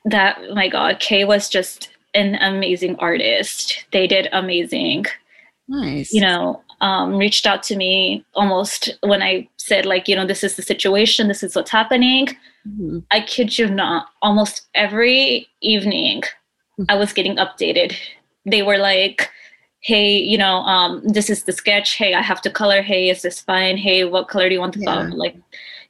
that, 0.07 0.41
my 0.55 0.69
God, 0.69 1.01
Kay 1.01 1.25
was 1.25 1.51
just 1.51 1.91
an 2.15 2.37
amazing 2.37 2.97
artist. 2.97 3.85
They 3.93 4.07
did 4.07 4.29
amazing. 4.33 5.05
Nice. 5.69 6.13
You 6.13 6.23
know, 6.23 6.63
um, 6.81 7.17
reached 7.17 7.47
out 7.47 7.63
to 7.65 7.77
me 7.77 8.25
almost 8.35 8.97
when 9.03 9.23
I 9.23 9.49
said 9.59 9.85
like, 9.85 10.09
you 10.09 10.17
know, 10.17 10.27
this 10.27 10.43
is 10.43 10.57
the 10.57 10.63
situation, 10.63 11.29
this 11.29 11.43
is 11.43 11.55
what's 11.55 11.71
happening. 11.71 12.29
Mhm. 12.67 13.05
I 13.11 13.21
kid 13.21 13.59
you 13.59 13.69
not, 13.69 14.09
almost 14.23 14.69
every 14.75 15.49
evening 15.61 16.23
I 16.89 16.95
was 16.95 17.13
getting 17.13 17.37
updated. 17.37 17.95
They 18.47 18.63
were 18.63 18.79
like, 18.79 19.31
hey, 19.81 20.17
you 20.17 20.39
know, 20.39 20.57
um, 20.59 21.03
this 21.07 21.29
is 21.31 21.45
the 21.45 21.53
sketch. 21.53 21.97
Hey, 21.97 22.15
I 22.15 22.23
have 22.23 22.41
to 22.43 22.51
color. 22.51 22.83
Hey, 22.83 23.11
is 23.11 23.23
this 23.23 23.41
fine? 23.41 23.77
Hey, 23.77 24.05
what 24.05 24.29
color 24.29 24.49
do 24.49 24.55
you 24.55 24.61
want 24.61 24.75
the 24.75 24.81
Yeah. 24.81 24.95
font? 24.95 25.15
Like, 25.17 25.37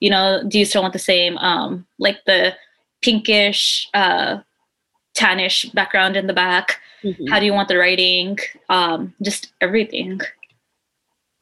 you 0.00 0.10
know, 0.10 0.42
do 0.48 0.58
you 0.58 0.64
still 0.64 0.82
want 0.82 0.92
the 0.92 0.98
same, 0.98 1.38
um, 1.38 1.86
like 1.98 2.24
the 2.24 2.54
pinkish, 3.02 3.88
uh, 3.94 4.38
tannish 5.14 5.72
background 5.74 6.16
in 6.16 6.26
the 6.26 6.32
back? 6.32 6.80
Mhm. 7.04 7.28
How 7.30 7.38
do 7.40 7.46
you 7.46 7.52
want 7.52 7.68
the 7.68 7.78
writing? 7.78 8.38
Um, 8.68 9.14
just 9.22 9.52
everything. 9.60 10.20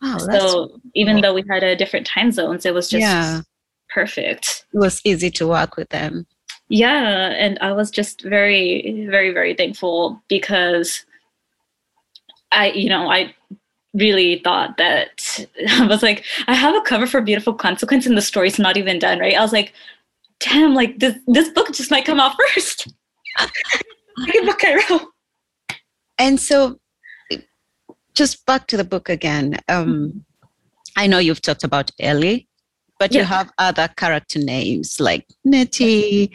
Wow, 0.01 0.19
that's, 0.27 0.43
so 0.45 0.81
even 0.95 1.21
though 1.21 1.35
we 1.35 1.43
had 1.51 1.63
a 1.65 1.75
different 1.75 2.07
time 2.07 2.31
zones, 2.33 2.65
it 2.65 2.73
was 2.73 2.89
just 2.89 3.01
yeah, 3.03 3.41
perfect. 3.91 4.65
it 4.73 4.79
was 4.79 5.01
easy 5.05 5.31
to 5.33 5.47
work 5.47 5.77
with 5.77 5.89
them. 5.91 6.27
Yeah, 6.69 7.35
and 7.39 7.59
I 7.61 7.73
was 7.73 7.91
just 7.91 8.23
very, 8.23 9.07
very, 9.09 9.33
very 9.33 9.55
thankful 9.55 10.23
because 10.29 11.05
I, 12.53 12.71
you 12.71 12.91
know, 12.91 13.11
I 13.11 13.35
really 13.95 14.41
thought 14.45 14.77
that 14.77 15.47
I 15.71 15.87
was 15.87 16.03
like, 16.03 16.25
I 16.47 16.55
have 16.55 16.75
a 16.75 16.81
cover 16.83 17.07
for 17.07 17.21
Beautiful 17.21 17.55
Consequence 17.55 18.07
and 18.07 18.17
the 18.17 18.23
story's 18.23 18.59
not 18.59 18.77
even 18.77 18.99
done, 18.99 19.19
right? 19.19 19.37
I 19.37 19.41
was 19.41 19.53
like, 19.53 19.73
damn, 20.41 20.75
like 20.75 20.99
this 20.99 21.17
this 21.27 21.49
book 21.51 21.73
just 21.73 21.91
might 21.91 22.05
come 22.05 22.21
out 22.21 22.37
first. 22.55 22.93
Second 23.39 24.47
book 24.47 24.65
I 24.65 24.83
wrote. 24.91 25.03
And 26.19 26.41
so, 26.41 26.79
just 28.15 28.45
back 28.47 28.67
to 28.69 28.77
the 28.77 28.85
book 28.85 29.09
again. 29.09 29.59
Um, 29.69 30.25
I 30.97 31.07
know 31.07 31.19
you've 31.19 31.41
talked 31.41 31.63
about 31.63 31.93
Ellie, 32.01 32.48
but 32.99 33.15
you 33.15 33.23
have 33.25 33.51
other 33.59 33.89
character 33.97 34.39
names 34.39 34.99
like 35.01 35.27
Nettie, 35.45 36.31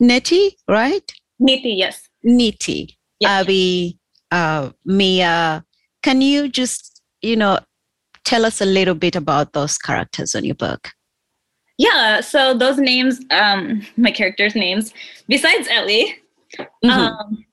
Nettie, 0.00 0.56
right? 0.68 1.12
Niti, 1.38 1.70
yes. 1.70 2.08
Niti, 2.22 2.96
Yeah. 3.20 3.40
Abby, 3.40 3.98
uh, 4.30 4.70
Mia. 4.84 5.64
Can 6.02 6.20
you 6.22 6.48
just, 6.48 7.02
you 7.22 7.36
know, 7.36 7.58
tell 8.24 8.44
us 8.44 8.60
a 8.60 8.66
little 8.66 8.94
bit 8.94 9.16
about 9.16 9.52
those 9.52 9.76
characters 9.78 10.34
on 10.34 10.44
your 10.44 10.54
book? 10.54 10.90
Yeah, 11.76 12.20
so 12.20 12.54
those 12.54 12.78
names, 12.78 13.20
um, 13.30 13.82
my 13.96 14.10
characters' 14.12 14.54
names, 14.54 14.92
besides 15.28 15.66
Ellie, 15.70 16.14
Mhm. 16.84 16.90
um, 16.90 17.44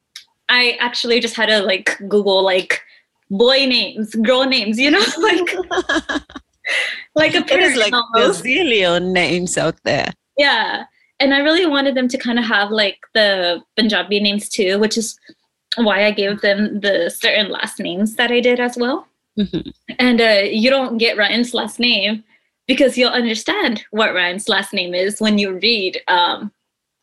I 0.50 0.78
actually 0.80 1.20
just 1.20 1.36
had 1.36 1.48
to 1.50 1.62
like 1.62 1.98
Google 2.08 2.44
like 2.44 2.82
boy 3.32 3.66
names, 3.66 4.14
girl 4.16 4.46
names, 4.46 4.78
you 4.78 4.92
know, 4.92 5.04
like 5.18 5.56
like 7.16 7.34
a 7.36 7.42
There 7.48 7.60
is 7.60 7.78
like 7.78 7.94
a 7.94 7.98
almost. 8.16 8.44
zillion 8.44 9.12
names 9.12 9.58
out 9.58 9.76
there. 9.84 10.12
Yeah, 10.38 10.86
and 11.20 11.34
I 11.34 11.40
really 11.40 11.66
wanted 11.66 11.96
them 11.96 12.08
to 12.10 12.18
kind 12.18 12.40
of 12.40 12.46
have 12.46 12.72
like 12.72 13.00
the 13.14 13.62
Punjabi 13.78 14.20
names 14.20 14.50
too, 14.50 14.80
which 14.80 14.98
is 14.98 15.18
why 15.78 16.06
I 16.06 16.12
gave 16.12 16.42
them 16.42 16.80
the 16.82 17.10
certain 17.10 17.50
last 17.50 17.80
names 17.80 18.16
that 18.16 18.32
I 18.32 18.40
did 18.40 18.60
as 18.60 18.78
well. 18.78 19.08
Mhm. 19.40 19.72
And 20.00 20.20
uh, 20.22 20.42
you 20.52 20.70
don't 20.70 20.98
get 20.98 21.18
Ryan's 21.18 21.54
last 21.54 21.80
name 21.80 22.24
because 22.68 22.98
you'll 22.98 23.10
understand 23.10 23.84
what 23.92 24.14
Ryan's 24.14 24.50
last 24.50 24.74
name 24.74 24.94
is 24.94 25.20
when 25.22 25.38
you 25.38 25.58
read 25.60 26.02
um, 26.10 26.52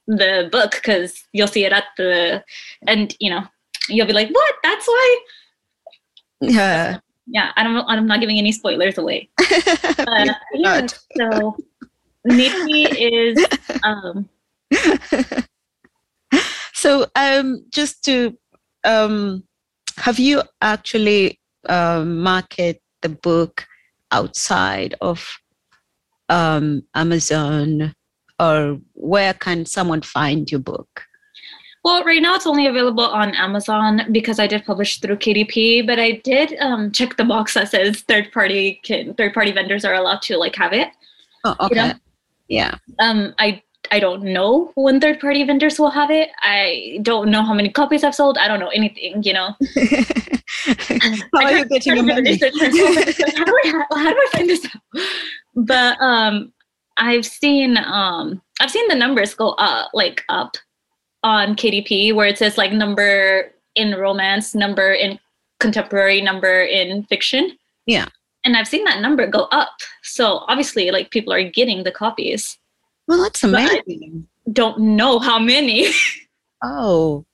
the 0.06 0.48
book 0.52 0.72
because 0.72 1.24
you'll 1.32 1.46
see 1.48 1.64
it 1.64 1.72
at 1.72 1.84
the 1.96 2.44
and 2.86 3.14
you 3.20 3.30
know 3.30 3.44
you'll 3.88 4.06
be 4.06 4.12
like, 4.12 4.28
"What? 4.30 4.54
That's 4.62 4.86
why." 4.86 5.18
Yeah. 6.40 6.98
Yeah, 7.30 7.52
I 7.56 7.62
don't. 7.62 7.84
I'm 7.88 8.06
not 8.06 8.20
giving 8.20 8.38
any 8.38 8.52
spoilers 8.52 8.98
away. 8.98 9.28
But 9.38 10.36
yeah, 10.54 10.86
so 11.16 11.56
Niti 12.24 12.84
is 12.84 13.46
um, 13.82 14.28
so 16.74 17.06
um 17.16 17.64
just 17.70 18.04
to 18.04 18.36
um 18.84 19.42
have 19.96 20.18
you 20.18 20.42
actually 20.60 21.40
um 21.68 22.20
market 22.20 22.80
the 23.02 23.08
book 23.08 23.66
outside 24.12 24.94
of 25.00 25.38
um 26.28 26.82
amazon 26.94 27.94
or 28.38 28.78
where 28.94 29.34
can 29.34 29.66
someone 29.66 30.02
find 30.02 30.50
your 30.50 30.60
book 30.60 31.07
Well, 31.84 32.04
right 32.04 32.20
now 32.20 32.34
it's 32.34 32.46
only 32.46 32.66
available 32.66 33.04
on 33.04 33.34
Amazon 33.34 34.02
because 34.10 34.38
I 34.38 34.46
did 34.46 34.64
publish 34.64 35.00
through 35.00 35.16
KDP, 35.16 35.86
but 35.86 35.98
I 35.98 36.12
did 36.24 36.54
um, 36.60 36.90
check 36.90 37.16
the 37.16 37.24
box 37.24 37.54
that 37.54 37.70
says 37.70 38.00
third 38.02 38.32
party 38.32 38.80
can 38.82 39.14
third 39.14 39.32
party 39.32 39.52
vendors 39.52 39.84
are 39.84 39.94
allowed 39.94 40.22
to 40.22 40.36
like 40.36 40.56
have 40.56 40.72
it. 40.72 40.88
oh 41.44 41.54
okay 41.60 41.74
know? 41.74 41.92
yeah 42.48 42.74
Um, 42.98 43.34
I 43.38 43.62
I 43.92 44.00
don't 44.00 44.22
know 44.22 44.72
when 44.74 45.00
third 45.00 45.20
party 45.20 45.44
vendors 45.44 45.78
will 45.78 45.90
have 45.90 46.10
it. 46.10 46.30
I 46.42 46.98
don't 47.02 47.30
know 47.30 47.42
how 47.42 47.54
many 47.54 47.70
copies 47.70 48.04
I've 48.04 48.14
sold. 48.14 48.38
I 48.38 48.48
don't 48.48 48.60
know 48.60 48.68
anything. 48.68 49.22
You 49.22 49.32
know. 49.34 49.54
how 51.34 51.44
are 51.44 51.52
you 51.52 51.64
getting 51.64 51.80
tried 51.80 51.94
your 51.94 51.96
do 51.96 52.02
money 52.02 52.30
research. 52.32 52.54
Like, 52.54 53.36
how, 53.36 53.44
do 53.44 53.60
I, 53.64 53.84
how 53.94 54.10
do 54.10 54.16
I 54.16 54.28
find 54.32 54.48
this 54.48 54.66
out? 54.66 55.02
But 55.54 56.00
um, 56.00 56.52
I've 56.96 57.24
seen 57.24 57.78
um, 57.78 58.42
I've 58.60 58.70
seen 58.70 58.88
the 58.88 58.94
numbers 58.94 59.34
go 59.34 59.50
up, 59.52 59.90
like 59.94 60.24
up 60.28 60.56
on 61.28 61.54
KDP, 61.60 62.14
where 62.14 62.26
it 62.32 62.38
says 62.38 62.56
like 62.62 62.72
number 62.72 63.52
in 63.74 63.88
romance, 64.06 64.54
number 64.54 64.88
in 65.04 65.18
contemporary, 65.60 66.20
number 66.20 66.54
in 66.62 67.04
fiction. 67.04 67.44
Yeah. 67.86 68.08
And 68.44 68.56
I've 68.56 68.68
seen 68.68 68.84
that 68.84 69.00
number 69.02 69.26
go 69.26 69.42
up. 69.60 69.76
So 70.02 70.24
obviously, 70.48 70.90
like 70.90 71.10
people 71.10 71.32
are 71.32 71.42
getting 71.58 71.84
the 71.84 71.92
copies. 72.04 72.42
well 73.08 73.20
that's 73.24 73.42
amazing 73.44 74.26
Don't 74.60 74.78
know 75.00 75.18
how 75.28 75.38
many. 75.52 75.78
oh 76.62 77.24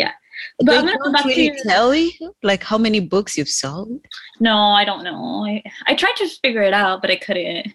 Yeah. 0.00 0.12
but 0.58 0.66
they 0.66 0.78
I'm 0.78 0.86
gonna 0.86 0.98
go 1.04 1.12
back 1.12 1.22
to 1.22 1.28
really 1.28 1.46
your- 1.50 1.56
tell 1.70 1.90
you 1.94 2.34
like 2.50 2.62
how 2.70 2.78
many 2.86 3.00
books 3.14 3.36
you've 3.38 3.54
sold 3.62 4.00
No, 4.48 4.56
I 4.80 4.84
don't 4.90 5.04
know. 5.08 5.44
I, 5.50 5.54
I 5.90 5.94
tried 6.02 6.16
to 6.22 6.26
figure 6.44 6.62
it 6.70 6.74
out, 6.82 7.00
but 7.02 7.10
I 7.10 7.16
couldn't. 7.26 7.68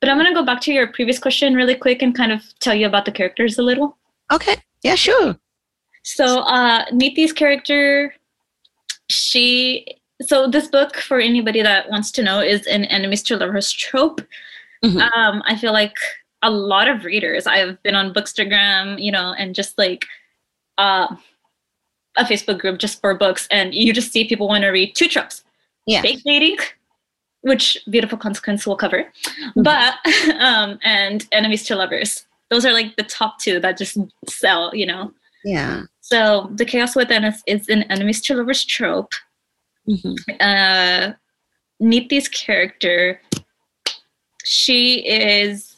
But 0.00 0.08
I'm 0.08 0.18
gonna 0.20 0.34
go 0.40 0.44
back 0.50 0.60
to 0.66 0.72
your 0.72 0.86
previous 0.96 1.18
question 1.26 1.54
really 1.60 1.74
quick 1.84 2.02
and 2.02 2.14
kind 2.20 2.32
of 2.36 2.40
tell 2.64 2.76
you 2.80 2.86
about 2.92 3.04
the 3.06 3.12
characters 3.18 3.58
a 3.58 3.64
little. 3.70 3.90
okay 4.36 4.56
yeah 4.82 4.94
sure 4.94 5.36
So, 6.04 6.40
uh, 6.40 6.86
Niti's 6.90 7.32
character, 7.32 8.14
she. 9.10 9.84
So 10.22 10.48
this 10.48 10.66
book, 10.68 10.96
for 10.96 11.20
anybody 11.20 11.62
that 11.62 11.88
wants 11.90 12.10
to 12.12 12.22
know, 12.22 12.40
is 12.40 12.66
an 12.66 12.84
enemies 12.86 13.22
to 13.24 13.36
lovers 13.36 13.70
trope. 13.70 14.20
Mhm. 14.84 15.00
Um, 15.14 15.42
I 15.46 15.54
feel 15.56 15.72
like 15.72 15.96
a 16.42 16.50
lot 16.50 16.88
of 16.88 17.04
readers. 17.04 17.46
I've 17.46 17.80
been 17.82 17.94
on 17.94 18.12
Bookstagram, 18.14 19.00
you 19.02 19.12
know, 19.12 19.34
and 19.38 19.54
just 19.54 19.76
like 19.78 20.06
uh, 20.78 21.08
a 22.16 22.24
Facebook 22.24 22.58
group 22.60 22.78
just 22.78 23.00
for 23.00 23.14
books, 23.14 23.46
and 23.50 23.74
you 23.74 23.92
just 23.92 24.12
see 24.12 24.24
people 24.24 24.48
want 24.48 24.62
to 24.62 24.70
read 24.70 24.94
two 24.94 25.08
tropes: 25.08 25.44
yeah 25.86 26.00
fake 26.02 26.22
dating, 26.24 26.58
which 27.42 27.76
Beautiful 27.90 28.18
Consequence 28.18 28.66
will 28.66 28.76
cover, 28.76 29.12
Mhm. 29.56 29.62
but 29.64 29.94
um, 30.40 30.78
and 30.82 31.26
enemies 31.32 31.64
to 31.66 31.74
lovers. 31.76 32.24
Those 32.50 32.64
are 32.64 32.72
like 32.72 32.96
the 32.96 33.02
top 33.02 33.38
two 33.38 33.60
that 33.60 33.76
just 33.78 33.98
sell, 34.28 34.74
you 34.74 34.86
know. 34.86 35.12
yeah 35.44 35.82
So 36.00 36.50
the 36.54 36.64
chaos 36.64 36.96
within 36.96 37.24
us 37.24 37.42
is 37.46 37.68
an 37.68 37.82
enemies 37.84 38.20
to 38.22 38.34
lovers 38.34 38.64
trope. 38.64 39.12
Mhm. 39.88 40.16
Uh, 40.40 41.12
Niti's 41.80 42.28
character, 42.28 43.20
she 44.44 45.06
is 45.06 45.76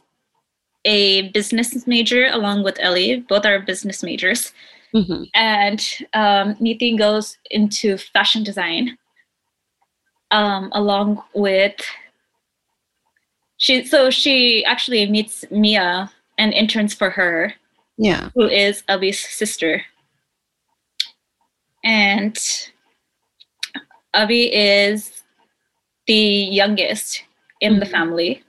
a 0.84 1.28
business 1.32 1.86
major 1.86 2.26
along 2.28 2.62
with 2.64 2.78
Ellie. 2.80 3.20
Both 3.28 3.44
are 3.44 3.58
business 3.60 4.02
majors, 4.02 4.52
Mhm. 4.94 5.28
and 5.34 5.80
um, 6.14 6.56
Niti 6.60 6.96
goes 6.96 7.36
into 7.50 7.98
fashion 7.98 8.42
design 8.44 8.96
um, 10.30 10.70
along 10.72 11.22
with. 11.34 11.76
She 13.58 13.84
so 13.84 14.10
she 14.10 14.64
actually 14.64 15.04
meets 15.10 15.44
Mia 15.50 16.10
and 16.40 16.52
interns 16.54 16.94
for 16.94 17.10
her 17.10 17.54
yeah 17.98 18.30
who 18.34 18.48
is 18.48 18.82
Abby's 18.88 19.20
sister. 19.20 19.82
And 21.84 22.36
Abby 24.12 24.52
is 24.54 25.22
the 26.06 26.14
youngest 26.60 27.22
in 27.60 27.78
the 27.80 27.86
Mhm. 27.86 27.90
family. 27.90 28.42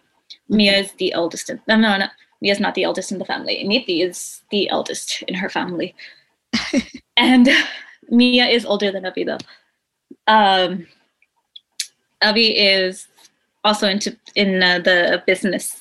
Mia 0.49 0.77
is 0.79 0.91
the 0.93 1.13
eldest. 1.13 1.49
In, 1.49 1.61
no, 1.67 1.75
no, 1.75 1.97
no. 1.97 2.07
Mia's 2.41 2.59
not 2.59 2.75
the 2.75 2.83
eldest 2.83 3.11
in 3.11 3.19
the 3.19 3.25
family. 3.25 3.63
Niti 3.63 4.01
is 4.01 4.41
the 4.51 4.67
eldest 4.69 5.21
in 5.27 5.35
her 5.35 5.49
family. 5.49 5.95
and 7.17 7.47
Mia 8.09 8.47
is 8.47 8.65
older 8.65 8.91
than 8.91 9.05
Abby, 9.05 9.23
though. 9.23 9.37
Um, 10.27 10.87
Abby 12.21 12.57
is 12.57 13.07
also 13.63 13.87
into 13.87 14.17
in 14.35 14.61
uh, 14.63 14.79
the 14.79 15.23
business 15.27 15.80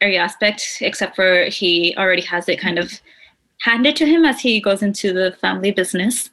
area 0.00 0.20
aspect, 0.20 0.78
except 0.80 1.16
for 1.16 1.44
he 1.46 1.94
already 1.96 2.22
has 2.22 2.48
it 2.48 2.60
kind 2.60 2.78
of 2.78 3.00
handed 3.62 3.96
to 3.96 4.06
him 4.06 4.24
as 4.24 4.40
he 4.40 4.60
goes 4.60 4.82
into 4.82 5.12
the 5.12 5.32
family 5.40 5.70
business. 5.70 6.30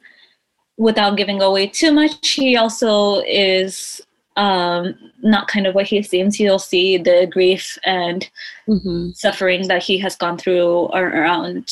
Without 0.78 1.16
giving 1.16 1.40
away 1.42 1.66
too 1.66 1.90
much, 1.92 2.30
he 2.30 2.56
also 2.56 3.20
is 3.26 4.00
um, 4.36 4.94
not 5.22 5.48
kind 5.48 5.66
of 5.66 5.74
what 5.74 5.86
he 5.86 6.02
seems. 6.02 6.38
You'll 6.38 6.58
see 6.58 6.98
the 6.98 7.26
grief 7.32 7.78
and 7.84 8.28
Mhm. 8.68 9.16
suffering 9.16 9.66
that 9.68 9.82
he 9.82 9.96
has 9.98 10.14
gone 10.14 10.36
through 10.36 10.88
around 10.88 11.66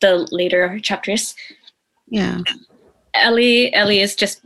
the 0.00 0.26
later 0.32 0.78
chapters. 0.80 1.34
yeah 2.08 2.38
Ellie, 3.14 3.72
Ellie 3.74 4.00
is 4.00 4.14
just 4.16 4.40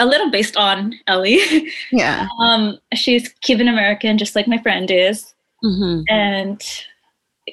a 0.00 0.06
little 0.06 0.30
based 0.30 0.56
on 0.56 0.94
Ellie. 1.06 1.40
yeah 1.92 2.26
um, 2.40 2.78
she's 2.94 3.28
Cuban 3.42 3.68
American, 3.68 4.16
just 4.16 4.34
like 4.34 4.48
my 4.48 4.58
friend 4.58 4.90
is. 4.90 5.34
Mhm. 5.64 6.04
and 6.08 6.62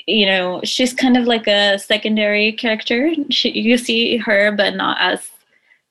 you 0.07 0.25
know 0.25 0.61
she's 0.63 0.93
kind 0.93 1.17
of 1.17 1.25
like 1.25 1.47
a 1.47 1.79
secondary 1.79 2.51
character. 2.51 3.11
She, 3.31 3.49
you 3.51 3.77
see 3.77 4.17
her 4.17 4.51
but 4.51 4.75
not 4.75 4.97
as 4.99 5.29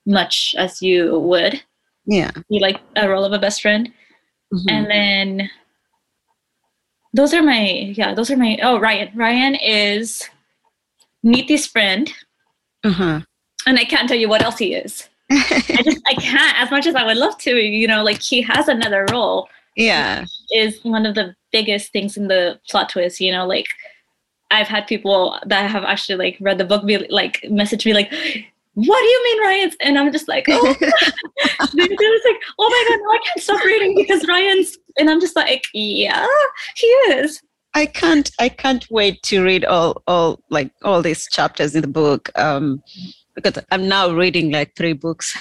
much 0.05 0.55
as 0.57 0.81
you 0.81 1.19
would. 1.19 1.61
Yeah. 2.05 2.31
You 2.49 2.61
like 2.61 2.79
a 2.95 3.09
role 3.09 3.23
of 3.25 3.33
a 3.33 3.39
best 3.39 3.61
friend. 3.61 3.91
Mhm. 4.53 4.65
and 4.71 4.85
then 4.91 5.49
those 7.13 7.33
are 7.33 7.41
my 7.41 7.93
yeah 7.97 8.13
those 8.13 8.29
are 8.29 8.37
my 8.37 8.57
oh 8.61 8.79
ryan. 8.79 9.09
Ryan 9.15 9.55
is 9.55 10.29
niti's 11.25 11.65
friend. 11.65 12.11
Uh-huh. 12.83 13.21
And 13.67 13.79
i 13.79 13.83
can't 13.83 14.07
tell 14.07 14.17
you 14.17 14.29
what 14.29 14.43
else 14.43 14.59
he 14.59 14.75
is. 14.75 15.09
I 15.31 15.81
just 15.83 16.01
i 16.07 16.13
can't 16.13 16.55
as 16.61 16.69
much 16.69 16.85
as 16.85 16.93
i 16.93 17.03
would 17.03 17.17
love 17.17 17.35
to 17.39 17.55
you 17.57 17.87
know 17.87 18.03
like 18.03 18.21
he 18.21 18.43
has 18.43 18.67
another 18.67 19.07
role 19.11 19.49
yeah 19.75 20.25
is 20.51 20.79
one 20.83 21.05
of 21.05 21.15
the 21.15 21.35
biggest 21.51 21.91
things 21.91 22.17
in 22.17 22.27
the 22.27 22.59
plot 22.69 22.89
twist. 22.89 23.21
You 23.21 23.31
know, 23.31 23.45
like 23.45 23.67
I've 24.51 24.67
had 24.67 24.87
people 24.87 25.39
that 25.45 25.69
have 25.69 25.83
actually 25.83 26.17
like 26.17 26.37
read 26.41 26.57
the 26.57 26.65
book 26.65 26.85
be 26.85 26.97
like 27.09 27.43
message 27.49 27.85
me 27.85 27.93
like, 27.93 28.11
"What 28.73 28.99
do 28.99 29.05
you 29.05 29.23
mean, 29.23 29.41
Ryan's?" 29.47 29.75
And 29.81 29.97
I'm 29.97 30.11
just 30.11 30.27
like, 30.27 30.45
"Oh," 30.49 30.75
they're 30.79 31.87
just 31.87 32.25
like, 32.29 32.41
"Oh 32.59 32.69
my 32.69 32.81
god, 32.89 32.99
no, 33.03 33.11
I 33.11 33.19
can't 33.25 33.43
stop 33.43 33.63
reading 33.63 33.95
because 33.95 34.27
Ryan's." 34.27 34.77
And 34.97 35.09
I'm 35.09 35.21
just 35.21 35.35
like, 35.35 35.65
"Yeah, 35.73 36.27
he 36.75 36.87
is." 36.87 37.41
I 37.73 37.85
can't 37.85 38.31
I 38.39 38.49
can't 38.49 38.85
wait 38.89 39.21
to 39.23 39.43
read 39.43 39.65
all 39.65 40.01
all 40.07 40.39
like 40.49 40.71
all 40.83 41.01
these 41.01 41.27
chapters 41.29 41.75
in 41.75 41.81
the 41.81 41.89
book 41.89 42.31
um 42.39 42.81
because 43.35 43.63
I'm 43.71 43.87
now 43.87 44.09
reading 44.11 44.51
like 44.51 44.75
three 44.75 44.93
books 44.93 45.35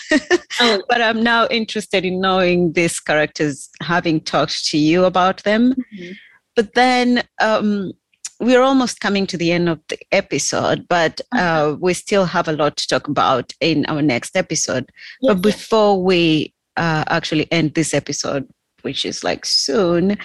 Oh, 0.60 0.82
but 0.88 1.00
I'm 1.00 1.22
now 1.22 1.46
interested 1.48 2.04
in 2.04 2.20
knowing 2.20 2.72
these 2.72 3.00
characters 3.00 3.68
having 3.82 4.20
talked 4.20 4.64
to 4.66 4.78
you 4.78 5.04
about 5.04 5.42
them 5.44 5.74
Mhm. 5.94 6.16
but 6.56 6.74
then 6.74 7.22
um 7.40 7.92
we're 8.40 8.62
almost 8.62 9.00
coming 9.00 9.26
to 9.28 9.36
the 9.36 9.52
end 9.52 9.68
of 9.68 9.80
the 9.88 9.98
episode 10.12 10.86
but 10.88 11.20
uh, 11.36 11.76
we 11.80 11.94
still 11.94 12.24
have 12.26 12.48
a 12.48 12.52
lot 12.52 12.76
to 12.76 12.86
talk 12.88 13.06
about 13.08 13.52
in 13.60 13.86
our 13.86 14.02
next 14.02 14.36
episode 14.36 14.90
but 15.22 15.40
before 15.40 16.02
we 16.02 16.52
uh, 16.76 17.04
actually 17.08 17.46
end 17.52 17.74
this 17.74 17.94
episode 17.94 18.46
which 18.82 19.04
is 19.04 19.22
like 19.24 19.46
soon 19.46 20.18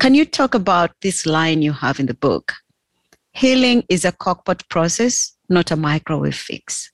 can 0.00 0.14
you 0.14 0.24
talk 0.24 0.54
about 0.54 0.90
this 1.02 1.26
line 1.26 1.60
you 1.62 1.72
have 1.72 2.00
in 2.00 2.06
the 2.06 2.14
book? 2.14 2.54
Healing 3.32 3.84
is 3.88 4.04
a 4.04 4.12
crock 4.12 4.44
pot 4.44 4.62
process, 4.68 5.32
not 5.48 5.70
a 5.70 5.76
microwave 5.76 6.34
fix. 6.34 6.91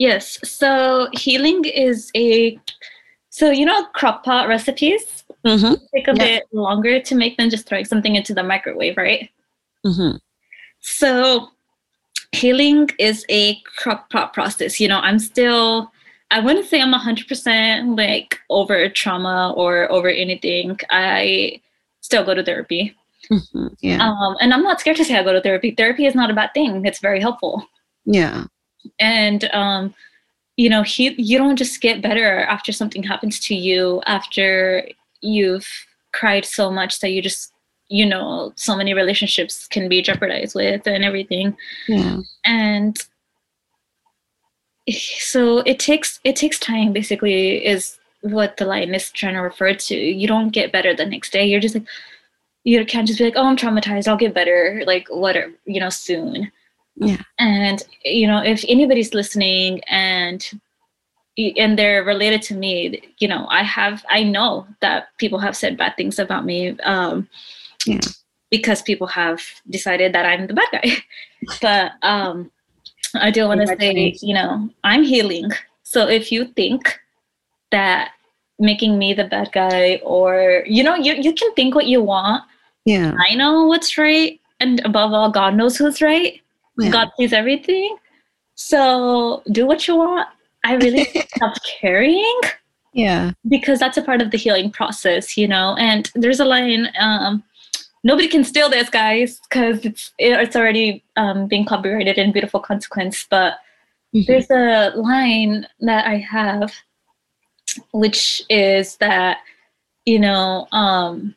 Yes. 0.00 0.38
So 0.42 1.08
healing 1.12 1.64
is 1.66 2.10
a 2.16 2.58
so 3.28 3.50
you 3.50 3.64
know 3.66 3.84
crock 3.94 4.24
pot 4.24 4.48
recipes 4.48 5.24
Mm-hmm. 5.46 5.74
take 5.94 6.06
a 6.08 6.12
Yeah. 6.16 6.24
bit 6.26 6.42
longer 6.52 7.00
to 7.00 7.14
make 7.14 7.38
than 7.38 7.48
just 7.48 7.66
throwing 7.66 7.86
something 7.86 8.14
into 8.14 8.34
the 8.34 8.42
microwave, 8.42 8.96
right? 8.98 9.30
Mm-hmm. 9.86 10.16
So 10.80 11.48
healing 12.32 12.90
is 12.98 13.24
a 13.30 13.56
crock 13.80 14.10
pot 14.10 14.34
process. 14.34 14.78
You 14.80 14.88
know, 14.88 15.00
I'm 15.00 15.18
still 15.18 15.92
I 16.30 16.40
wouldn't 16.40 16.66
say 16.66 16.80
I'm 16.80 16.92
100% 16.94 17.96
like 17.98 18.38
over 18.50 18.88
trauma 18.90 19.52
or 19.56 19.90
over 19.90 20.08
anything. 20.08 20.78
I 20.90 21.60
still 22.02 22.24
go 22.24 22.34
to 22.34 22.44
therapy. 22.44 22.94
Mm-hmm. 23.30 23.66
Yeah. 23.80 23.98
Um, 24.06 24.36
and 24.40 24.52
I'm 24.54 24.62
not 24.62 24.78
scared 24.80 24.96
to 24.98 25.04
say 25.04 25.16
I 25.16 25.22
go 25.24 25.32
to 25.32 25.40
therapy. 25.40 25.70
Therapy 25.72 26.04
is 26.06 26.14
not 26.14 26.30
a 26.30 26.34
bad 26.34 26.52
thing. 26.54 26.84
It's 26.86 27.00
very 27.00 27.20
helpful. 27.20 27.66
Yeah. 28.04 28.44
And 28.98 29.44
um, 29.52 29.94
you 30.56 30.68
know, 30.68 30.82
he 30.82 31.14
you 31.16 31.38
don't 31.38 31.56
just 31.56 31.80
get 31.80 32.02
better 32.02 32.40
after 32.40 32.72
something 32.72 33.02
happens 33.02 33.40
to 33.40 33.54
you 33.54 34.02
after 34.06 34.88
you've 35.20 35.68
cried 36.12 36.44
so 36.44 36.70
much 36.70 37.00
that 37.00 37.10
you 37.10 37.22
just 37.22 37.52
you 37.88 38.06
know 38.06 38.52
so 38.56 38.76
many 38.76 38.94
relationships 38.94 39.66
can 39.66 39.88
be 39.88 40.02
jeopardized 40.02 40.54
with 40.54 40.86
and 40.86 41.04
everything. 41.04 41.56
Yeah. 41.88 42.18
and 42.44 42.98
so 44.88 45.58
it 45.58 45.78
takes 45.78 46.20
it 46.24 46.36
takes 46.36 46.58
time 46.58 46.92
basically 46.92 47.64
is 47.64 47.98
what 48.22 48.56
the 48.56 48.66
line 48.66 48.94
is 48.94 49.10
trying 49.10 49.34
to 49.34 49.40
refer 49.40 49.74
to. 49.74 49.94
You 49.96 50.26
don't 50.26 50.50
get 50.50 50.72
better 50.72 50.94
the 50.94 51.06
next 51.06 51.32
day. 51.32 51.46
You're 51.46 51.60
just 51.60 51.74
like 51.74 51.86
you 52.64 52.84
can't 52.84 53.06
just 53.06 53.18
be 53.18 53.24
like 53.24 53.36
oh 53.36 53.46
i'm 53.46 53.56
traumatized. 53.56 54.08
I'll 54.08 54.16
get 54.16 54.34
better 54.34 54.82
like 54.86 55.08
whatever 55.08 55.52
you 55.64 55.80
know 55.80 55.90
soon 55.90 56.52
Yeah. 57.00 57.16
and 57.38 57.82
you 58.04 58.26
know 58.26 58.42
if 58.44 58.62
anybody's 58.68 59.14
listening 59.14 59.80
and 59.88 60.46
and 61.56 61.78
they're 61.78 62.04
related 62.04 62.42
to 62.42 62.54
me 62.54 63.00
you 63.18 63.26
know 63.28 63.46
i 63.48 63.62
have 63.62 64.04
i 64.10 64.22
know 64.22 64.66
that 64.80 65.08
people 65.16 65.38
have 65.38 65.56
said 65.56 65.78
bad 65.78 65.96
things 65.96 66.18
about 66.18 66.44
me 66.44 66.78
um 66.80 67.26
Yeah. 67.86 68.00
because 68.50 68.82
people 68.82 69.06
have 69.06 69.40
decided 69.70 70.12
that 70.12 70.26
i'm 70.26 70.46
the 70.46 70.54
bad 70.54 70.68
guy 70.72 70.96
but 71.62 71.92
um 72.02 72.50
i 73.14 73.30
do 73.30 73.46
want 73.48 73.60
to 73.62 73.66
say 73.78 74.14
you 74.20 74.34
know 74.34 74.68
i'm 74.84 75.02
healing 75.02 75.50
so 75.82 76.06
if 76.06 76.30
you 76.30 76.44
think 76.52 76.98
that 77.70 78.12
making 78.58 78.98
me 78.98 79.14
the 79.14 79.24
bad 79.24 79.50
guy 79.52 80.00
or 80.04 80.64
you 80.66 80.82
know 80.82 80.94
you, 80.96 81.14
you 81.14 81.32
can 81.32 81.50
think 81.54 81.74
what 81.74 81.86
you 81.86 82.02
want 82.02 82.44
Yeah. 82.84 83.14
i 83.30 83.34
know 83.34 83.64
what's 83.66 83.96
right 83.96 84.38
and 84.60 84.80
above 84.84 85.12
all 85.14 85.30
god 85.30 85.54
knows 85.54 85.78
who's 85.78 86.02
right 86.02 86.42
Yeah. 86.78 86.90
God 86.90 87.08
sees 87.16 87.32
everything. 87.32 87.96
So 88.54 89.42
do 89.52 89.66
what 89.66 89.86
you 89.88 89.96
want. 89.96 90.28
I 90.64 90.74
really 90.74 91.04
stopped 91.34 91.60
caring 91.80 92.40
Yeah. 92.92 93.32
because 93.48 93.78
that's 93.78 93.96
a 93.96 94.02
part 94.02 94.20
of 94.20 94.30
the 94.30 94.36
healing 94.38 94.70
process, 94.70 95.36
you 95.36 95.48
know. 95.48 95.74
And 95.78 96.10
there's 96.14 96.40
a 96.40 96.44
line, 96.44 96.88
um, 96.98 97.42
nobody 98.04 98.28
can 98.28 98.44
steal 98.44 98.68
this, 98.68 98.90
guys, 98.90 99.40
because 99.48 99.84
it's 99.84 100.12
it's 100.18 100.56
already 100.56 101.02
um, 101.16 101.46
being 101.46 101.64
copyrighted 101.64 102.18
in 102.18 102.32
Beautiful 102.32 102.60
Consequence. 102.60 103.26
But 103.30 103.58
Mhm. 104.14 104.26
there's 104.26 104.50
a 104.50 104.92
line 104.96 105.66
that 105.80 106.06
I 106.06 106.16
have, 106.18 106.72
which 107.92 108.42
is 108.48 108.96
that, 108.96 109.38
you 110.04 110.18
know, 110.18 110.66
um, 110.72 111.34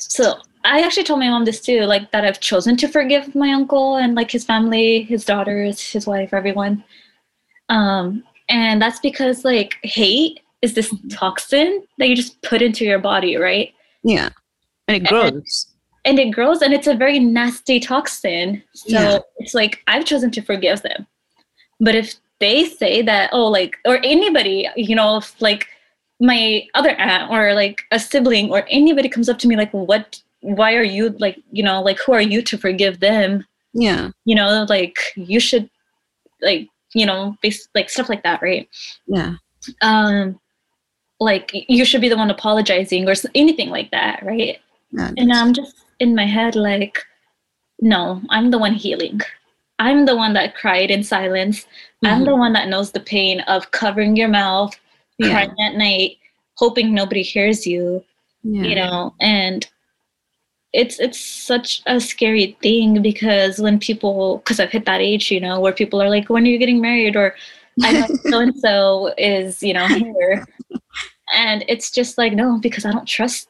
so 0.00 0.38
I 0.64 0.80
actually 0.80 1.04
told 1.04 1.20
my 1.20 1.28
mom 1.28 1.44
this 1.44 1.60
too, 1.60 1.82
like 1.82 2.10
that 2.12 2.24
I've 2.24 2.40
chosen 2.40 2.76
to 2.78 2.88
forgive 2.88 3.34
my 3.34 3.52
uncle 3.52 3.96
and 3.96 4.14
like 4.14 4.30
his 4.30 4.44
family, 4.44 5.02
his 5.02 5.24
daughters, 5.24 5.80
his 5.80 6.06
wife, 6.06 6.32
everyone. 6.32 6.82
Um, 7.68 8.24
and 8.48 8.80
that's 8.80 9.00
because 9.00 9.44
like 9.44 9.76
hate 9.82 10.40
is 10.62 10.74
this 10.74 10.94
toxin 11.10 11.82
that 11.98 12.08
you 12.08 12.16
just 12.16 12.40
put 12.42 12.62
into 12.62 12.84
your 12.84 12.98
body, 12.98 13.36
right? 13.36 13.74
Yeah. 14.02 14.30
And 14.88 14.96
it 14.96 15.08
grows. 15.08 15.66
And 16.06 16.18
it 16.18 16.30
grows 16.30 16.62
and 16.62 16.72
it's 16.72 16.86
a 16.86 16.94
very 16.94 17.18
nasty 17.18 17.78
toxin. 17.80 18.62
So 18.74 18.88
Yeah. 18.88 19.18
it's 19.38 19.54
like 19.54 19.82
I've 19.86 20.04
chosen 20.06 20.30
to 20.32 20.42
forgive 20.42 20.82
them. 20.82 21.06
But 21.80 21.94
if 21.94 22.14
they 22.40 22.64
say 22.64 23.02
that, 23.02 23.30
oh, 23.32 23.46
like, 23.46 23.76
or 23.84 23.98
anybody, 24.04 24.68
you 24.76 24.94
know, 24.94 25.18
if 25.18 25.40
like 25.40 25.68
my 26.20 26.66
other 26.74 26.90
aunt 26.90 27.30
or 27.30 27.54
like 27.54 27.82
a 27.90 27.98
sibling 27.98 28.50
or 28.50 28.66
anybody 28.70 29.08
comes 29.08 29.28
up 29.28 29.38
to 29.40 29.48
me 29.48 29.56
like, 29.56 29.72
what, 29.72 30.22
why 30.44 30.74
are 30.74 30.82
you 30.82 31.08
like, 31.18 31.38
you 31.52 31.62
know, 31.62 31.80
like, 31.80 31.98
who 31.98 32.12
are 32.12 32.20
you 32.20 32.42
to 32.42 32.58
forgive 32.58 33.00
them? 33.00 33.46
Yeah. 33.72 34.10
You 34.26 34.34
know, 34.34 34.66
like, 34.68 34.98
you 35.16 35.40
should, 35.40 35.70
like, 36.42 36.68
you 36.94 37.06
know, 37.06 37.36
bas- 37.42 37.68
like 37.74 37.88
stuff 37.88 38.10
like 38.10 38.22
that, 38.24 38.42
right? 38.42 38.68
Yeah. 39.06 39.36
Um, 39.80 40.38
like, 41.18 41.50
you 41.52 41.86
should 41.86 42.02
be 42.02 42.10
the 42.10 42.16
one 42.18 42.30
apologizing 42.30 43.08
or 43.08 43.14
anything 43.34 43.70
like 43.70 43.90
that, 43.92 44.22
right? 44.22 44.58
Yeah. 44.92 45.12
And 45.16 45.32
I'm 45.32 45.54
just 45.54 45.76
in 45.98 46.14
my 46.14 46.26
head 46.26 46.56
like, 46.56 47.02
no, 47.80 48.20
I'm 48.28 48.50
the 48.50 48.58
one 48.58 48.74
healing. 48.74 49.22
I'm 49.78 50.04
the 50.04 50.14
one 50.14 50.34
that 50.34 50.54
cried 50.54 50.90
in 50.90 51.02
silence. 51.02 51.66
I'm 52.04 52.24
the 52.24 52.36
one 52.36 52.52
that 52.52 52.68
knows 52.68 52.92
the 52.92 53.00
pain 53.00 53.40
of 53.40 53.70
covering 53.70 54.14
your 54.14 54.28
mouth, 54.28 54.78
Yeah. 55.16 55.30
crying 55.30 55.54
at 55.62 55.76
night, 55.76 56.18
hoping 56.56 56.92
nobody 56.94 57.22
hears 57.22 57.66
you, 57.66 58.04
yeah. 58.42 58.62
you 58.62 58.74
know, 58.76 59.14
and 59.20 59.66
it's 60.74 60.98
it's 60.98 61.20
such 61.20 61.82
a 61.86 62.00
scary 62.00 62.58
thing 62.60 63.00
because 63.00 63.60
when 63.60 63.78
people 63.78 64.38
because 64.38 64.58
I've 64.58 64.72
hit 64.72 64.84
that 64.86 65.00
age, 65.00 65.30
you 65.30 65.40
know, 65.40 65.60
where 65.60 65.72
people 65.72 66.02
are 66.02 66.10
like, 66.10 66.28
when 66.28 66.42
are 66.44 66.48
you 66.48 66.58
getting 66.58 66.80
married? 66.80 67.16
Or 67.16 67.34
I 67.82 67.92
know 67.92 68.06
so 68.30 68.40
and 68.40 68.56
so 68.58 69.14
is, 69.16 69.62
you 69.62 69.72
know, 69.72 69.86
here. 69.86 70.44
And 71.32 71.64
it's 71.68 71.90
just 71.90 72.18
like, 72.18 72.32
no, 72.32 72.58
because 72.60 72.84
I 72.84 72.92
don't 72.92 73.08
trust 73.08 73.48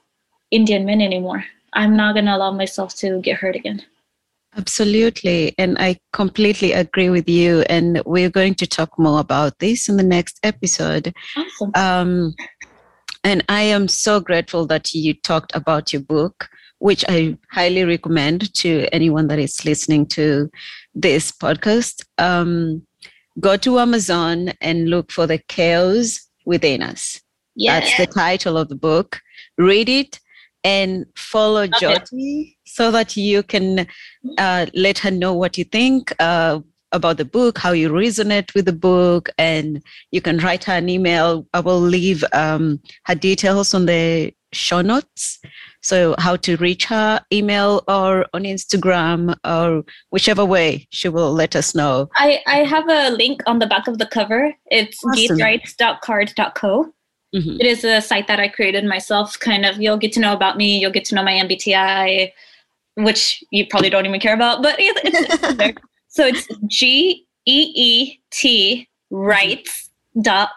Indian 0.50 0.84
men 0.84 1.00
anymore. 1.00 1.44
I'm 1.72 1.96
not 1.96 2.14
gonna 2.14 2.37
allow 2.37 2.52
myself 2.52 2.94
to 2.96 3.20
get 3.20 3.38
hurt 3.38 3.56
again. 3.56 3.82
Absolutely. 4.56 5.52
And 5.58 5.76
I 5.80 5.98
completely 6.12 6.72
agree 6.72 7.10
with 7.10 7.28
you. 7.28 7.62
And 7.62 8.00
we're 8.06 8.30
going 8.30 8.54
to 8.56 8.66
talk 8.66 8.96
more 8.98 9.18
about 9.18 9.58
this 9.58 9.88
in 9.88 9.96
the 9.96 10.04
next 10.04 10.38
episode. 10.44 11.12
Awesome. 11.37 11.72
Um, 11.74 12.34
and 13.24 13.42
I 13.48 13.62
am 13.62 13.88
so 13.88 14.20
grateful 14.20 14.66
that 14.66 14.92
you 14.94 15.14
talked 15.14 15.56
about 15.56 15.92
your 15.92 16.02
book, 16.02 16.48
which 16.85 17.03
I 17.09 17.38
highly 17.51 17.83
recommend 17.85 18.53
to 18.57 18.87
anyone 18.92 19.29
that 19.29 19.38
is 19.38 19.64
listening 19.64 20.05
to 20.09 20.51
this 20.94 21.33
podcast. 21.33 22.05
Um, 22.18 22.87
go 23.40 23.57
to 23.57 23.79
Amazon 23.79 24.53
and 24.61 24.90
look 24.90 25.11
for 25.11 25.27
The 25.27 25.38
Chaos 25.49 26.29
Within 26.44 26.83
Us. 26.83 27.23
yeah. 27.57 27.81
That's 27.81 27.97
the 27.97 28.07
title 28.07 28.59
of 28.59 28.68
the 28.68 28.75
book. 28.75 29.23
Read 29.57 29.88
it 29.88 30.20
and 30.62 31.07
follow 31.16 31.62
it. 31.62 31.73
Jyoti 31.73 32.55
so 32.66 32.90
that 32.90 33.16
you 33.16 33.42
can 33.42 33.87
uh, 34.37 34.66
let 34.75 34.99
her 34.99 35.11
know 35.11 35.33
what 35.33 35.57
you 35.57 35.64
think 35.64 36.12
uh, 36.20 36.61
about 36.92 37.16
the 37.16 37.25
book, 37.25 37.57
how 37.57 37.73
you 37.73 37.88
resonate 37.88 38.55
with 38.55 38.66
the 38.66 38.75
book, 38.75 39.31
and 39.38 39.83
you 40.11 40.20
can 40.20 40.37
write 40.37 40.64
her 40.64 40.75
an 40.75 40.90
email. 40.90 41.47
I 41.55 41.61
will 41.61 41.81
leave 41.81 42.23
um, 42.35 42.79
her 43.05 43.14
details 43.14 43.73
on 43.73 43.87
the 43.87 44.35
show 44.53 44.83
notes. 44.83 45.38
So, 45.85 46.14
how 46.18 46.37
to 46.37 46.57
reach 46.57 46.87
her, 46.87 47.20
email 47.31 47.85
or 47.88 48.25
on 48.33 48.44
Instagram 48.44 49.37
or 49.44 49.85
whichever 50.09 50.42
way 50.42 50.88
she 50.90 51.11
will 51.11 51.31
let 51.35 51.55
us 51.55 51.75
know. 51.75 52.09
I, 52.16 52.40
I 52.47 52.64
have 52.64 52.88
a 52.88 53.11
link 53.11 53.42
on 53.47 53.59
the 53.59 53.66
back 53.66 53.87
of 53.87 53.99
the 53.99 54.07
cover. 54.07 54.55
It's 54.70 54.99
Awesome. 55.05 55.37
geethrights.carrd.co. 55.37 56.94
Mhm. 57.35 57.61
It 57.61 57.66
is 57.66 57.85
a 57.85 58.01
site 58.01 58.29
that 58.29 58.40
I 58.40 58.49
created 58.49 58.87
myself. 58.87 59.38
Kind 59.38 59.66
of, 59.66 59.79
you'll 59.83 59.99
get 59.99 60.12
to 60.14 60.20
know 60.20 60.33
about 60.33 60.57
me. 60.57 60.79
You'll 60.81 60.90
get 60.90 61.05
to 61.07 61.14
know 61.14 61.23
my 61.23 61.33
MBTI, 61.33 62.33
which 62.94 63.44
you 63.51 63.66
probably 63.66 63.90
don't 63.90 64.07
even 64.07 64.20
care 64.20 64.35
about, 64.35 64.62
but 64.62 64.77
it's, 64.79 65.01
it's 65.05 65.55
there. 65.57 65.75
So 66.09 66.25
it's 66.25 66.47
G 66.68 67.27
E 67.44 67.73
E 67.75 68.20
T 68.31 68.88
rights 69.11 69.90
dot 70.23 70.49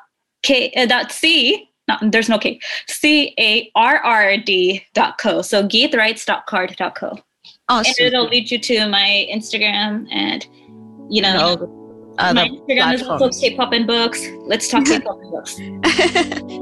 K 0.43 0.71
uh, 0.77 0.85
dot 0.85 1.11
C. 1.11 1.69
Not, 1.87 2.11
there's 2.11 2.29
no 2.29 2.37
K. 2.37 2.59
C 2.87 3.33
A 3.39 3.71
R 3.75 3.97
R 3.97 4.37
D 4.37 4.83
dot 4.93 5.17
co. 5.17 5.41
So 5.41 5.63
geethrights 5.63 6.25
dot 6.25 6.45
carrd 6.47 6.75
dot 6.75 6.95
co. 6.95 7.17
Awesome. 7.69 7.93
And 7.99 8.07
it'll 8.07 8.27
lead 8.27 8.51
you 8.51 8.59
to 8.59 8.87
my 8.87 9.27
Instagram 9.31 10.07
and 10.11 10.45
you 11.09 11.21
know 11.21 11.39
all 11.39 11.57
the 11.57 11.87
my 12.17 12.49
Instagram 12.49 12.93
is 12.93 13.01
also 13.01 13.07
platforms. 13.07 13.39
K-pop 13.39 13.73
and 13.73 13.87
books. 13.87 14.25
Let's 14.41 14.67
talk 14.69 14.85
K-pop 14.85 15.19
and 15.21 15.31
books. 15.31 15.59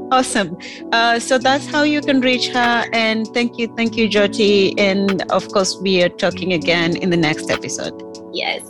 awesome. 0.12 0.58
Uh, 0.92 1.18
so 1.18 1.38
that's 1.38 1.66
how 1.66 1.82
you 1.82 2.00
can 2.00 2.20
reach 2.20 2.48
her. 2.48 2.84
And 2.92 3.26
thank 3.28 3.58
you, 3.58 3.72
thank 3.76 3.96
you, 3.96 4.08
Jyoti. 4.08 4.74
And 4.78 5.22
of 5.32 5.48
course, 5.48 5.76
we 5.80 6.02
are 6.02 6.10
talking 6.10 6.52
again 6.52 6.96
in 6.96 7.10
the 7.10 7.16
next 7.16 7.50
episode. 7.50 7.94
Yes. 8.32 8.62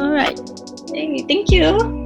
All 0.00 0.10
right. 0.10 0.40
Hey, 0.92 1.24
thank 1.28 1.50
you. 1.50 2.03